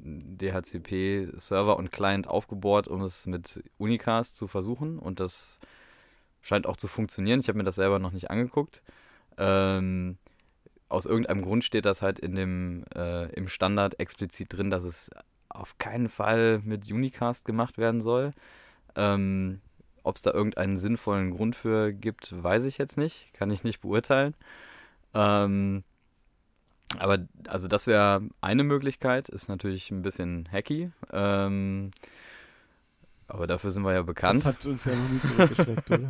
DHCP 0.01 1.31
Server 1.37 1.77
und 1.77 1.91
Client 1.91 2.27
aufgebohrt, 2.27 2.87
um 2.87 3.03
es 3.03 3.27
mit 3.27 3.63
Unicast 3.77 4.37
zu 4.37 4.47
versuchen. 4.47 4.97
Und 4.97 5.19
das 5.19 5.59
scheint 6.41 6.65
auch 6.65 6.75
zu 6.75 6.87
funktionieren. 6.87 7.39
Ich 7.39 7.49
habe 7.49 7.59
mir 7.59 7.63
das 7.63 7.75
selber 7.75 7.99
noch 7.99 8.11
nicht 8.11 8.31
angeguckt. 8.31 8.81
Ähm, 9.37 10.17
aus 10.89 11.05
irgendeinem 11.05 11.43
Grund 11.43 11.63
steht 11.63 11.85
das 11.85 12.01
halt 12.01 12.17
in 12.17 12.33
dem, 12.33 12.83
äh, 12.95 13.31
im 13.33 13.47
Standard 13.47 13.99
explizit 13.99 14.53
drin, 14.53 14.71
dass 14.71 14.85
es 14.85 15.11
auf 15.49 15.77
keinen 15.77 16.09
Fall 16.09 16.61
mit 16.63 16.91
Unicast 16.91 17.45
gemacht 17.45 17.77
werden 17.77 18.01
soll. 18.01 18.31
Ähm, 18.95 19.61
Ob 20.01 20.15
es 20.15 20.23
da 20.23 20.31
irgendeinen 20.31 20.79
sinnvollen 20.79 21.29
Grund 21.29 21.55
für 21.55 21.93
gibt, 21.93 22.33
weiß 22.43 22.65
ich 22.65 22.79
jetzt 22.79 22.97
nicht. 22.97 23.31
Kann 23.35 23.51
ich 23.51 23.63
nicht 23.63 23.81
beurteilen. 23.81 24.33
Ähm, 25.13 25.83
aber 26.99 27.19
also 27.47 27.67
das 27.67 27.87
wäre 27.87 28.21
eine 28.41 28.63
Möglichkeit, 28.63 29.29
ist 29.29 29.47
natürlich 29.47 29.91
ein 29.91 30.01
bisschen 30.01 30.47
hacky. 30.51 30.91
Ähm, 31.11 31.91
aber 33.27 33.47
dafür 33.47 33.71
sind 33.71 33.83
wir 33.83 33.93
ja 33.93 34.03
bekannt. 34.03 34.45
Das 34.45 34.45
hat 34.45 34.65
uns 34.65 34.85
ja 34.85 34.95
noch 34.95 35.09
nie 35.09 35.19
zurückgeschreckt, 35.19 35.91
oder? 35.91 36.09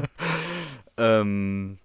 ähm, 0.98 1.78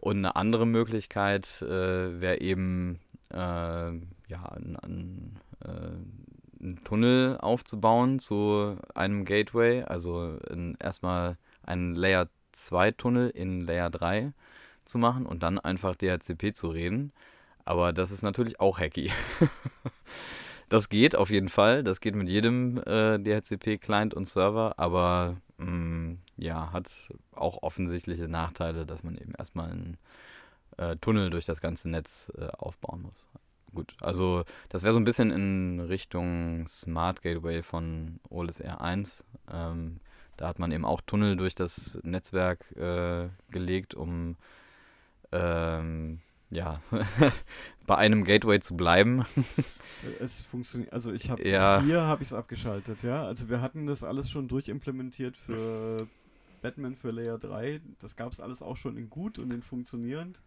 und 0.00 0.16
eine 0.16 0.36
andere 0.36 0.66
Möglichkeit 0.66 1.60
äh, 1.62 2.20
wäre 2.20 2.40
eben 2.40 3.00
äh, 3.30 3.36
ja, 3.36 4.44
ein, 4.54 4.76
ein, 4.76 5.38
äh, 5.64 6.62
einen 6.62 6.84
Tunnel 6.84 7.36
aufzubauen 7.38 8.18
zu 8.18 8.76
einem 8.94 9.24
Gateway, 9.24 9.82
also 9.82 10.38
in, 10.48 10.76
erstmal 10.80 11.36
einen 11.62 11.94
Layer 11.94 12.28
2 12.52 12.92
Tunnel 12.92 13.30
in 13.30 13.60
Layer 13.60 13.90
3 13.90 14.32
zu 14.84 14.98
machen 14.98 15.26
und 15.26 15.42
dann 15.42 15.58
einfach 15.58 15.94
DHCP 15.96 16.54
zu 16.54 16.68
reden. 16.68 17.12
Aber 17.70 17.92
das 17.92 18.10
ist 18.10 18.22
natürlich 18.22 18.58
auch 18.58 18.80
hacky. 18.80 19.12
das 20.68 20.88
geht 20.88 21.14
auf 21.14 21.30
jeden 21.30 21.48
Fall. 21.48 21.84
Das 21.84 22.00
geht 22.00 22.16
mit 22.16 22.28
jedem 22.28 22.78
äh, 22.78 23.16
DHCP-Client 23.16 24.12
und 24.12 24.28
Server, 24.28 24.74
aber 24.76 25.36
mh, 25.58 25.70
mm, 25.70 26.18
ja, 26.36 26.72
hat 26.72 26.90
auch 27.30 27.62
offensichtliche 27.62 28.26
Nachteile, 28.26 28.86
dass 28.86 29.04
man 29.04 29.16
eben 29.16 29.34
erstmal 29.38 29.70
einen 29.70 29.98
äh, 30.78 30.96
Tunnel 30.96 31.30
durch 31.30 31.44
das 31.44 31.60
ganze 31.60 31.88
Netz 31.88 32.32
äh, 32.36 32.48
aufbauen 32.58 33.02
muss. 33.02 33.28
Gut, 33.72 33.94
also 34.00 34.42
das 34.68 34.82
wäre 34.82 34.92
so 34.92 34.98
ein 34.98 35.04
bisschen 35.04 35.30
in 35.30 35.78
Richtung 35.78 36.66
Smart 36.66 37.22
Gateway 37.22 37.62
von 37.62 38.18
OLSR 38.30 38.80
1. 38.80 39.24
Ähm, 39.48 40.00
da 40.36 40.48
hat 40.48 40.58
man 40.58 40.72
eben 40.72 40.84
auch 40.84 41.02
Tunnel 41.02 41.36
durch 41.36 41.54
das 41.54 42.00
Netzwerk 42.02 42.72
äh, 42.72 43.28
gelegt, 43.52 43.94
um 43.94 44.34
ähm, 45.30 46.20
ja, 46.50 46.80
bei 47.86 47.96
einem 47.96 48.24
Gateway 48.24 48.60
zu 48.60 48.76
bleiben. 48.76 49.24
es 50.20 50.40
funktioniert, 50.40 50.92
also 50.92 51.12
ich 51.12 51.30
habe 51.30 51.46
ja. 51.48 51.82
hier 51.82 52.02
habe 52.02 52.22
ich 52.22 52.30
es 52.30 52.32
abgeschaltet, 52.32 53.02
ja. 53.02 53.24
Also 53.24 53.48
wir 53.48 53.60
hatten 53.60 53.86
das 53.86 54.04
alles 54.04 54.30
schon 54.30 54.48
durchimplementiert 54.48 55.36
für 55.36 56.06
Batman 56.60 56.94
für 56.94 57.10
Layer 57.10 57.38
3. 57.38 57.80
Das 58.00 58.16
gab 58.16 58.32
es 58.32 58.40
alles 58.40 58.62
auch 58.62 58.76
schon 58.76 58.96
in 58.96 59.08
gut 59.10 59.38
und 59.38 59.50
in 59.52 59.62
funktionierend. 59.62 60.40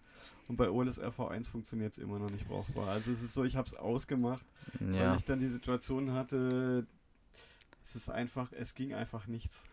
Und 0.47 0.57
bei 0.57 0.69
OLS 0.69 1.01
RV1 1.01 1.49
funktioniert 1.49 1.93
es 1.93 1.97
immer 1.97 2.19
noch 2.19 2.29
nicht 2.29 2.47
brauchbar. 2.47 2.89
Also 2.89 3.11
es 3.11 3.23
ist 3.23 3.33
so, 3.33 3.43
ich 3.43 3.55
habe 3.55 3.67
es 3.67 3.73
ausgemacht, 3.73 4.45
ja. 4.79 5.09
weil 5.09 5.17
ich 5.17 5.25
dann 5.25 5.39
die 5.39 5.47
Situation 5.47 6.13
hatte, 6.13 6.85
es 7.85 7.95
ist 7.95 8.09
einfach, 8.09 8.51
es 8.51 8.75
ging 8.75 8.93
einfach 8.93 9.27
nichts. 9.27 9.63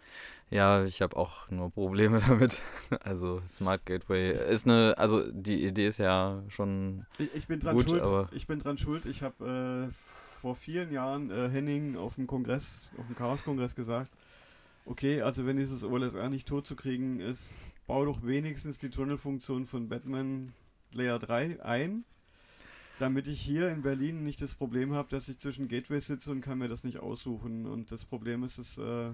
Ja, 0.51 0.85
ich 0.85 1.01
habe 1.01 1.17
auch 1.17 1.49
nur 1.51 1.71
Probleme 1.71 2.19
damit. 2.27 2.61
Also 3.03 3.43
Smart 3.49 3.87
Gateway 3.87 4.33
ist 4.33 4.67
eine, 4.67 4.95
also 4.99 5.31
die 5.31 5.65
Idee 5.65 5.87
ist 5.87 5.99
ja 5.99 6.43
schon. 6.49 7.07
Ich, 7.19 7.35
ich 7.35 7.47
bin 7.47 7.61
dran 7.61 7.77
gut, 7.77 7.89
schuld. 7.89 8.03
Aber 8.03 8.29
ich 8.33 8.47
bin 8.47 8.59
dran 8.59 8.79
schuld. 8.79 9.07
Ich 9.07 9.23
habe 9.23 9.91
äh, 9.91 9.95
vor 10.41 10.55
vielen 10.55 10.93
Jahren 10.93 11.31
äh, 11.31 11.49
Henning 11.49 11.97
auf 11.97 12.17
dem 12.17 12.27
Kongress, 12.27 12.89
auf 12.99 13.07
dem 13.07 13.15
Chaos-Kongress 13.15 13.75
gesagt, 13.75 14.11
okay, 14.87 15.23
also 15.23 15.47
wenn 15.47 15.57
dieses 15.57 15.85
OLSR 15.85 16.29
nicht 16.29 16.49
tot 16.49 16.67
zu 16.67 16.75
kriegen 16.75 17.21
ist, 17.21 17.53
bau 17.87 18.05
doch 18.05 18.25
wenigstens 18.25 18.79
die 18.79 18.91
Tunnelfunktion 18.91 19.67
von 19.67 19.89
Batman 19.89 20.53
Layer 20.93 21.19
3 21.19 21.63
ein 21.63 22.05
damit 23.01 23.27
ich 23.29 23.41
hier 23.41 23.71
in 23.71 23.83
Berlin 23.83 24.23
nicht 24.23 24.43
das 24.43 24.55
Problem 24.55 24.93
habe, 24.93 25.09
dass 25.09 25.29
ich 25.29 25.39
zwischen 25.39 25.69
Gateways 25.69 26.07
sitze 26.07 26.31
und 26.31 26.43
kann 26.43 26.59
mir 26.59 26.69
das 26.69 26.85
nicht 26.85 26.99
aussuchen. 26.99 27.67
Und 27.67 27.91
das 27.91 28.05
Problem 28.05 28.45
ist, 28.45 28.59
es, 28.59 28.77
äh, 28.77 29.11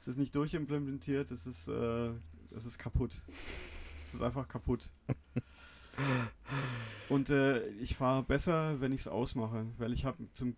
es 0.00 0.08
ist 0.08 0.16
nicht 0.16 0.34
durchimplementiert, 0.34 1.30
es 1.30 1.46
ist, 1.46 1.68
äh, 1.68 2.10
es 2.54 2.64
ist 2.64 2.78
kaputt. 2.78 3.20
Es 4.02 4.14
ist 4.14 4.22
einfach 4.22 4.48
kaputt. 4.48 4.90
Und 7.08 7.30
äh, 7.30 7.68
ich 7.74 7.94
fahre 7.94 8.22
besser, 8.22 8.80
wenn 8.80 8.92
ich 8.92 9.02
es 9.02 9.08
ausmache, 9.08 9.66
weil 9.76 9.92
ich 9.92 10.04
habe 10.04 10.26
zum, 10.32 10.56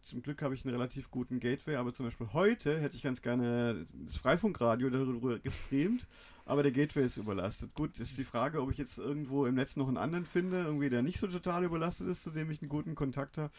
zum 0.00 0.22
Glück 0.22 0.40
habe 0.42 0.54
ich 0.54 0.64
einen 0.64 0.74
relativ 0.74 1.10
guten 1.10 1.38
Gateway, 1.40 1.76
aber 1.76 1.92
zum 1.92 2.06
Beispiel 2.06 2.28
heute 2.32 2.80
hätte 2.80 2.96
ich 2.96 3.02
ganz 3.02 3.20
gerne 3.20 3.84
das 4.06 4.16
Freifunkradio 4.16 4.88
darüber 4.88 5.38
gestreamt, 5.38 6.06
aber 6.46 6.62
der 6.62 6.72
Gateway 6.72 7.04
ist 7.04 7.18
überlastet. 7.18 7.74
Gut, 7.74 8.00
ist 8.00 8.16
die 8.16 8.24
Frage, 8.24 8.62
ob 8.62 8.70
ich 8.70 8.78
jetzt 8.78 8.98
irgendwo 8.98 9.44
im 9.44 9.56
Netz 9.56 9.76
noch 9.76 9.88
einen 9.88 9.98
anderen 9.98 10.24
finde, 10.24 10.62
irgendwie 10.62 10.88
der 10.88 11.02
nicht 11.02 11.20
so 11.20 11.26
total 11.26 11.64
überlastet 11.64 12.08
ist, 12.08 12.22
zu 12.22 12.30
dem 12.30 12.50
ich 12.50 12.62
einen 12.62 12.70
guten 12.70 12.94
Kontakt 12.94 13.36
habe. 13.36 13.52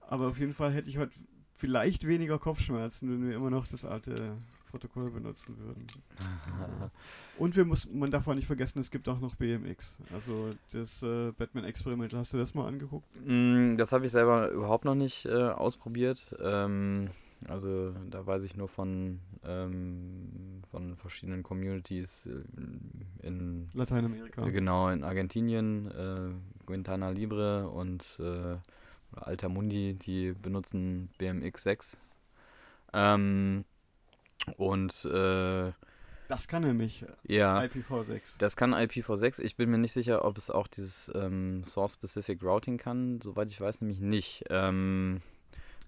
Aber 0.00 0.28
auf 0.28 0.38
jeden 0.38 0.52
Fall 0.52 0.72
hätte 0.72 0.90
ich 0.90 0.98
heute 0.98 1.14
vielleicht 1.64 2.06
weniger 2.06 2.38
Kopfschmerzen, 2.38 3.10
wenn 3.10 3.26
wir 3.26 3.34
immer 3.34 3.48
noch 3.48 3.66
das 3.66 3.86
alte 3.86 4.36
Protokoll 4.70 5.10
benutzen 5.10 5.56
würden. 5.58 5.86
Und 7.38 7.56
wir 7.56 7.64
muss, 7.64 7.88
man 7.90 8.10
darf 8.10 8.28
auch 8.28 8.34
nicht 8.34 8.46
vergessen, 8.46 8.80
es 8.80 8.90
gibt 8.90 9.08
auch 9.08 9.18
noch 9.18 9.34
BMX. 9.36 9.98
Also 10.12 10.54
das 10.72 11.02
äh, 11.02 11.32
Batman-Experiment, 11.32 12.12
hast 12.12 12.34
du 12.34 12.36
das 12.36 12.54
mal 12.54 12.68
angeguckt? 12.68 13.06
Mm, 13.24 13.78
das 13.78 13.92
habe 13.92 14.04
ich 14.04 14.12
selber 14.12 14.50
überhaupt 14.50 14.84
noch 14.84 14.94
nicht 14.94 15.24
äh, 15.24 15.32
ausprobiert. 15.32 16.36
Ähm, 16.38 17.08
also 17.48 17.94
da 18.10 18.26
weiß 18.26 18.44
ich 18.44 18.56
nur 18.56 18.68
von, 18.68 19.20
ähm, 19.42 20.60
von 20.70 20.96
verschiedenen 20.96 21.42
Communities 21.42 22.26
äh, 22.26 23.26
in 23.26 23.70
Lateinamerika. 23.72 24.46
Genau, 24.50 24.90
in 24.90 25.02
Argentinien, 25.02 25.90
äh, 25.90 26.66
Quintana 26.66 27.08
Libre 27.08 27.70
und 27.70 28.20
äh, 28.20 28.56
Alter 29.16 29.48
Mundi, 29.48 29.94
die 29.94 30.32
benutzen 30.32 31.10
BMX 31.18 31.62
6. 31.62 31.98
Ähm, 32.92 33.64
und 34.56 35.04
äh, 35.04 35.72
das 36.28 36.48
kann 36.48 36.62
nämlich 36.62 37.04
ja, 37.24 37.60
IPv6. 37.60 38.38
Das 38.38 38.56
kann 38.56 38.74
IPv6. 38.74 39.40
Ich 39.42 39.56
bin 39.56 39.70
mir 39.70 39.78
nicht 39.78 39.92
sicher, 39.92 40.24
ob 40.24 40.38
es 40.38 40.50
auch 40.50 40.66
dieses 40.66 41.10
ähm, 41.14 41.64
Source-Specific 41.64 42.42
Routing 42.42 42.78
kann. 42.78 43.20
Soweit 43.20 43.48
ich 43.48 43.60
weiß, 43.60 43.82
nämlich 43.82 44.00
nicht. 44.00 44.44
Ähm, 44.48 45.18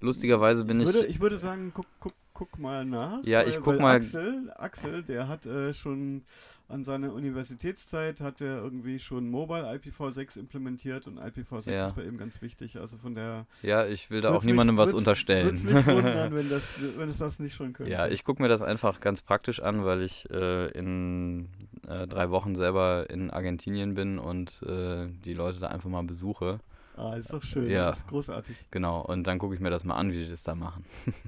lustigerweise 0.01 0.65
bin 0.65 0.81
ich. 0.81 0.87
Würde, 0.87 1.07
ich, 1.07 1.17
ich 1.17 1.21
würde 1.21 1.39
sagen, 1.39 1.73
guck, 1.75 1.87
guck, 2.01 2.13
guck 2.37 2.59
mal 2.59 2.85
nach. 2.85 3.25
Ja, 3.25 3.43
ich 3.43 3.59
guck 3.61 3.81
mal. 3.81 3.97
Axel, 3.97 4.53
Axel, 4.57 5.03
der 5.03 5.27
hat 5.27 5.47
äh, 5.47 5.73
schon 5.73 6.23
an 6.69 6.85
seiner 6.85 7.15
Universitätszeit 7.15 8.21
hat 8.21 8.43
er 8.43 8.59
irgendwie 8.59 8.99
schon 8.99 9.31
Mobile 9.31 9.67
IPv6 9.71 10.39
implementiert 10.39 11.07
und 11.07 11.19
IPv6 11.19 11.71
ja. 11.71 11.87
ist 11.87 11.97
bei 11.97 12.05
ihm 12.05 12.19
ganz 12.19 12.43
wichtig. 12.43 12.79
Also 12.79 12.99
von 12.99 13.15
der. 13.15 13.47
Ja, 13.63 13.87
ich 13.87 14.11
will 14.11 14.21
da 14.21 14.35
auch 14.35 14.45
niemandem 14.45 14.77
mich, 14.77 14.85
was 14.85 14.93
unterstellen. 14.93 15.59
Würde 15.63 15.75
mich 15.75 15.87
wundern, 15.87 16.35
wenn, 16.35 16.51
das, 16.51 16.75
wenn 16.99 17.09
es 17.09 17.19
das 17.19 17.39
nicht 17.39 17.55
schon 17.55 17.73
könnte. 17.73 17.91
Ja, 17.91 18.07
ich 18.07 18.23
gucke 18.23 18.43
mir 18.43 18.49
das 18.49 18.61
einfach 18.61 19.01
ganz 19.01 19.23
praktisch 19.23 19.61
an, 19.61 19.85
weil 19.87 20.03
ich 20.03 20.29
äh, 20.31 20.67
in 20.73 21.49
äh, 21.89 22.07
drei 22.07 22.31
Wochen 22.31 22.55
selber 22.55 23.09
in 23.09 23.31
Argentinien 23.31 23.95
bin 23.95 24.19
und 24.19 24.63
äh, 24.63 25.07
die 25.25 25.35
Leute 25.35 25.59
da 25.59 25.69
einfach 25.69 25.89
mal 25.89 26.03
besuche. 26.03 26.61
Ah, 26.97 27.15
ist 27.15 27.33
doch 27.33 27.43
schön. 27.43 27.71
Ja. 27.71 27.87
Das 27.91 27.99
ist 27.99 28.09
großartig. 28.09 28.57
Genau, 28.71 29.01
und 29.01 29.27
dann 29.27 29.39
gucke 29.39 29.55
ich 29.55 29.61
mir 29.61 29.71
das 29.71 29.85
mal 29.85 29.97
an, 29.97 30.13
wie 30.13 30.25
die 30.25 30.31
das 30.31 30.43
da 30.43 30.55
machen. 30.55 30.85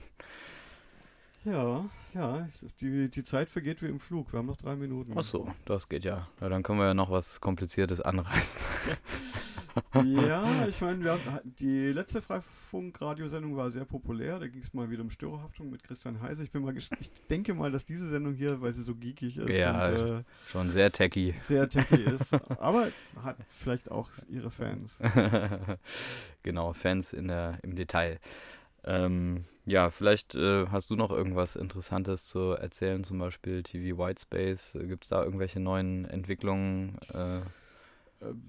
Ja, 1.45 1.85
ja, 2.15 2.49
die, 2.81 3.11
die 3.11 3.25
Zeit 3.25 3.49
vergeht 3.49 3.81
wie 3.83 3.87
im 3.87 4.01
Flug. 4.01 4.33
Wir 4.33 4.39
haben 4.39 4.47
noch 4.47 4.57
drei 4.57 4.77
Minuten. 4.77 5.13
Ach 5.17 5.23
so, 5.23 5.49
das 5.65 5.89
geht 5.89 6.05
ja. 6.05 6.29
ja 6.41 6.49
dann 6.49 6.63
können 6.63 6.79
wir 6.79 6.87
ja 6.87 6.95
noch 6.95 7.11
was 7.11 7.41
Kompliziertes 7.41 8.01
anreißen. 8.01 8.61
ja, 10.05 10.67
ich 10.69 10.81
meine, 10.81 11.19
die 11.45 11.93
letzte 11.93 12.23
Freifunk-Radiosendung 12.23 13.57
war 13.57 13.71
sehr 13.71 13.85
populär. 13.85 14.39
Da 14.39 14.49
ging 14.49 14.63
es 14.63 14.73
mal 14.75 14.91
wieder 14.91 15.03
um 15.03 15.11
Störerhaftung 15.11 15.71
mit 15.71 15.85
Christian 15.85 16.21
Heise. 16.21 16.43
Ich 16.43 16.51
bin 16.51 16.63
mal 16.63 16.77
ich 16.77 16.89
denke 17.31 17.55
mal, 17.55 17.71
dass 17.71 17.85
diese 17.85 18.09
Sendung 18.09 18.35
hier, 18.35 18.61
weil 18.61 18.73
sie 18.73 18.83
so 18.83 18.95
geekig 18.95 19.39
ist, 19.39 19.57
ja, 19.57 19.87
und, 19.87 20.21
äh, 20.21 20.25
schon 20.51 20.69
sehr 20.71 20.91
techy. 20.91 21.35
Sehr 21.39 21.69
techy 21.69 22.03
ist. 22.15 22.33
Aber 22.59 22.89
hat 23.23 23.37
vielleicht 23.51 23.91
auch 23.91 24.11
ihre 24.29 24.51
Fans. 24.51 24.99
genau, 26.43 26.73
Fans 26.73 27.13
in 27.13 27.29
der, 27.29 27.59
im 27.63 27.77
Detail. 27.77 28.19
Ähm, 28.85 29.45
ja, 29.67 29.91
vielleicht 29.91 30.35
äh, 30.35 30.67
hast 30.69 30.91
du 30.91 30.97
noch 30.97 31.11
irgendwas 31.11 31.57
Interessantes 31.57 32.27
zu 32.27 32.53
erzählen, 32.53 33.05
zum 33.05 33.19
Beispiel 33.19 33.63
TV 33.63 33.99
Whitespace. 33.99 34.79
Gibt 34.81 35.05
es 35.05 35.11
da 35.11 35.23
irgendwelche 35.25 35.61
neuen 35.61 36.05
Entwicklungen? 36.05 36.99
Äh? 37.13 37.39
äh? 37.39 37.43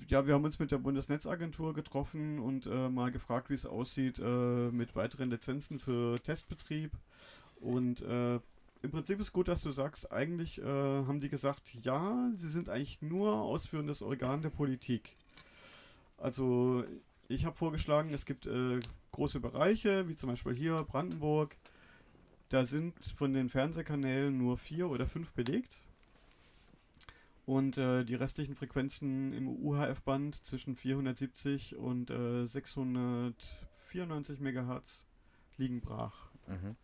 Ja, 0.07 0.27
wir 0.27 0.35
haben 0.35 0.45
uns 0.45 0.59
mit 0.59 0.71
der 0.71 0.77
Bundesnetzagentur 0.77 1.73
getroffen 1.73 2.39
und 2.39 2.67
äh, 2.67 2.89
mal 2.89 3.11
gefragt, 3.11 3.49
wie 3.49 3.55
es 3.55 3.65
aussieht 3.65 4.19
äh, 4.19 4.69
mit 4.71 4.95
weiteren 4.95 5.29
Lizenzen 5.29 5.79
für 5.79 6.15
Testbetrieb. 6.19 6.91
Und 7.59 8.01
äh, 8.03 8.39
im 8.81 8.91
Prinzip 8.91 9.19
ist 9.19 9.33
gut, 9.33 9.49
dass 9.49 9.61
du 9.61 9.71
sagst, 9.71 10.09
eigentlich 10.09 10.61
haben 10.63 11.19
die 11.19 11.27
gesagt, 11.27 11.73
ja, 11.83 12.31
sie 12.33 12.47
sind 12.47 12.69
eigentlich 12.69 13.01
nur 13.01 13.33
ausführendes 13.33 14.01
Organ 14.01 14.41
der 14.41 14.51
Politik. 14.51 15.17
Also 16.17 16.85
ich 17.27 17.45
habe 17.45 17.55
vorgeschlagen, 17.55 18.13
es 18.13 18.25
gibt 18.25 18.47
äh, 18.47 18.79
große 19.19 19.41
Bereiche, 19.41 20.07
wie 20.07 20.15
zum 20.15 20.29
Beispiel 20.29 20.55
hier 20.55 20.81
Brandenburg. 20.83 21.57
Da 22.47 22.65
sind 22.65 22.93
von 23.17 23.33
den 23.33 23.49
Fernsehkanälen 23.49 24.37
nur 24.37 24.57
vier 24.57 24.89
oder 24.89 25.07
fünf 25.07 25.33
belegt. 25.33 25.81
Und 27.45 27.77
äh, 27.77 28.05
die 28.05 28.15
restlichen 28.15 28.55
Frequenzen 28.55 29.33
im 29.33 29.49
UHF-Band 29.49 30.41
zwischen 30.45 30.77
470 30.77 31.75
und 31.75 32.09
äh, 32.11 32.45
694 32.45 34.39
MHz 34.39 35.05
liegen 35.57 35.81
brach. 35.81 36.29
Mhm. 36.47 36.77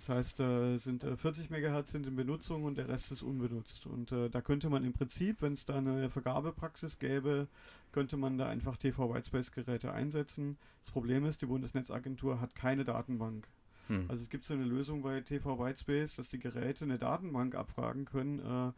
Das 0.00 0.08
heißt, 0.08 0.40
äh, 0.40 0.78
sind 0.78 1.04
äh, 1.04 1.14
40 1.14 1.50
MHz 1.50 1.90
sind 1.90 2.06
in 2.06 2.16
Benutzung 2.16 2.64
und 2.64 2.78
der 2.78 2.88
Rest 2.88 3.12
ist 3.12 3.20
unbenutzt. 3.20 3.84
Und 3.84 4.12
äh, 4.12 4.30
da 4.30 4.40
könnte 4.40 4.70
man 4.70 4.82
im 4.82 4.94
Prinzip, 4.94 5.42
wenn 5.42 5.52
es 5.52 5.66
da 5.66 5.76
eine 5.76 6.08
Vergabepraxis 6.08 6.98
gäbe, 6.98 7.48
könnte 7.92 8.16
man 8.16 8.38
da 8.38 8.48
einfach 8.48 8.78
TV 8.78 9.12
Whitespace 9.12 9.52
Geräte 9.52 9.92
einsetzen. 9.92 10.56
Das 10.82 10.90
Problem 10.90 11.26
ist, 11.26 11.42
die 11.42 11.46
Bundesnetzagentur 11.46 12.40
hat 12.40 12.54
keine 12.54 12.84
Datenbank. 12.84 13.46
Hm. 13.88 14.06
Also 14.08 14.22
es 14.22 14.30
gibt 14.30 14.46
so 14.46 14.54
eine 14.54 14.64
Lösung 14.64 15.02
bei 15.02 15.20
TV 15.20 15.58
Whitespace, 15.58 16.16
dass 16.16 16.28
die 16.28 16.38
Geräte 16.38 16.86
eine 16.86 16.96
Datenbank 16.96 17.54
abfragen 17.54 18.06
können. 18.06 18.72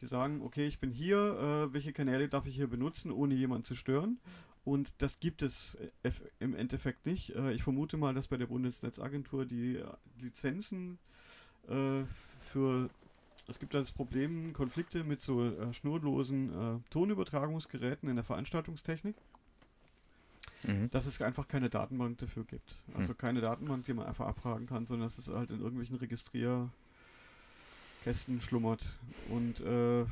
Äh, 0.00 0.02
die 0.02 0.06
sagen, 0.06 0.42
okay, 0.42 0.66
ich 0.66 0.78
bin 0.78 0.90
hier, 0.90 1.18
äh, 1.18 1.72
welche 1.72 1.92
Kanäle 1.92 2.28
darf 2.28 2.46
ich 2.46 2.56
hier 2.56 2.68
benutzen, 2.68 3.10
ohne 3.10 3.34
jemanden 3.34 3.64
zu 3.64 3.74
stören? 3.74 4.18
Und 4.64 5.00
das 5.02 5.20
gibt 5.20 5.42
es 5.42 5.76
äh, 6.02 6.10
im 6.38 6.54
Endeffekt 6.54 7.06
nicht. 7.06 7.34
Äh, 7.34 7.52
ich 7.52 7.62
vermute 7.62 7.96
mal, 7.96 8.14
dass 8.14 8.28
bei 8.28 8.36
der 8.36 8.46
Bundesnetzagentur 8.46 9.44
die 9.44 9.76
äh, 9.76 9.84
Lizenzen 10.20 10.98
für 12.40 12.90
es 13.46 13.58
gibt 13.58 13.74
das 13.74 13.92
Problem, 13.92 14.52
Konflikte 14.52 15.04
mit 15.04 15.20
so 15.20 15.44
äh, 15.44 15.72
schnurlosen 15.72 16.50
äh, 16.50 16.90
Tonübertragungsgeräten 16.90 18.08
in 18.08 18.16
der 18.16 18.24
Veranstaltungstechnik, 18.24 19.14
mhm. 20.66 20.90
dass 20.90 21.06
es 21.06 21.20
einfach 21.22 21.46
keine 21.46 21.70
Datenbank 21.70 22.18
dafür 22.18 22.44
gibt. 22.44 22.84
Also 22.94 23.12
mhm. 23.12 23.18
keine 23.18 23.40
Datenbank, 23.40 23.84
die 23.84 23.92
man 23.92 24.06
einfach 24.06 24.26
abfragen 24.26 24.66
kann, 24.66 24.86
sondern 24.86 25.06
dass 25.06 25.18
es 25.18 25.28
halt 25.28 25.50
in 25.50 25.60
irgendwelchen 25.60 25.96
Registrierkästen 28.00 28.40
schlummert. 28.40 28.88
Und 29.30 29.60
äh, 29.60 30.04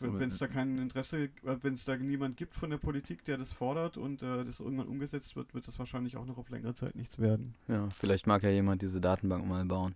wenn 0.00 0.28
es 0.28 0.38
da 0.38 0.48
kein 0.48 0.78
Interesse, 0.78 1.24
äh, 1.24 1.56
wenn 1.62 1.74
es 1.74 1.84
da 1.84 1.96
niemand 1.96 2.36
gibt 2.36 2.54
von 2.54 2.70
der 2.70 2.78
Politik, 2.78 3.24
der 3.24 3.36
das 3.36 3.52
fordert 3.52 3.96
und 3.96 4.22
äh, 4.22 4.44
das 4.44 4.60
irgendwann 4.60 4.88
umgesetzt 4.88 5.36
wird, 5.36 5.54
wird 5.54 5.66
das 5.68 5.78
wahrscheinlich 5.78 6.16
auch 6.16 6.26
noch 6.26 6.38
auf 6.38 6.48
längere 6.50 6.74
Zeit 6.74 6.94
nichts 6.94 7.18
werden. 7.18 7.54
Ja, 7.68 7.88
vielleicht 7.90 8.26
mag 8.26 8.42
ja 8.42 8.50
jemand 8.50 8.82
diese 8.82 9.00
Datenbank 9.00 9.46
mal 9.46 9.64
bauen. 9.64 9.94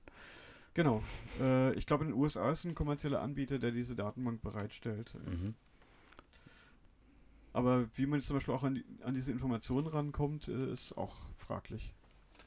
Genau. 0.74 1.03
Äh, 1.40 1.72
ich 1.74 1.87
glaube, 1.87 2.05
in 2.05 2.11
den 2.11 2.18
USA 2.18 2.50
ist 2.50 2.64
ein 2.64 2.74
kommerzieller 2.74 3.22
Anbieter, 3.22 3.59
der 3.59 3.70
diese 3.70 3.94
Datenbank 3.94 4.42
bereitstellt. 4.42 5.14
Mhm. 5.24 5.55
Aber 7.53 7.87
wie 7.94 8.07
man 8.07 8.18
jetzt 8.18 8.27
zum 8.27 8.37
Beispiel 8.37 8.53
auch 8.53 8.64
an, 8.64 8.74
die, 8.74 8.85
an 9.05 9.14
diese 9.14 9.31
Informationen 9.31 9.87
rankommt, 9.87 10.48
äh, 10.48 10.72
ist 10.72 10.98
auch 10.98 11.16
fraglich. 11.38 11.94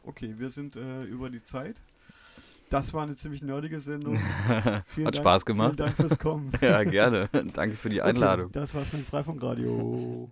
Okay, 0.04 0.36
wir 0.38 0.50
sind 0.50 0.76
äh, 0.76 1.04
über 1.04 1.30
die 1.30 1.44
Zeit. 1.44 1.82
Das 2.70 2.94
war 2.94 3.04
eine 3.04 3.16
ziemlich 3.16 3.42
nerdige 3.42 3.80
Sendung. 3.80 4.20
Hat 4.48 4.84
Dank, 4.98 5.16
Spaß 5.16 5.46
gemacht. 5.46 5.76
Vielen 5.76 5.88
Dank 5.88 5.96
fürs 5.96 6.20
Kommen. 6.20 6.52
ja, 6.62 6.84
gerne. 6.84 7.30
Danke 7.54 7.76
für 7.76 7.90
die 7.90 8.02
Einladung. 8.02 8.48
Okay, 8.48 8.60
das 8.60 8.76
war's 8.76 8.92
mit 8.92 9.08
Freifunkradio. 9.08 10.30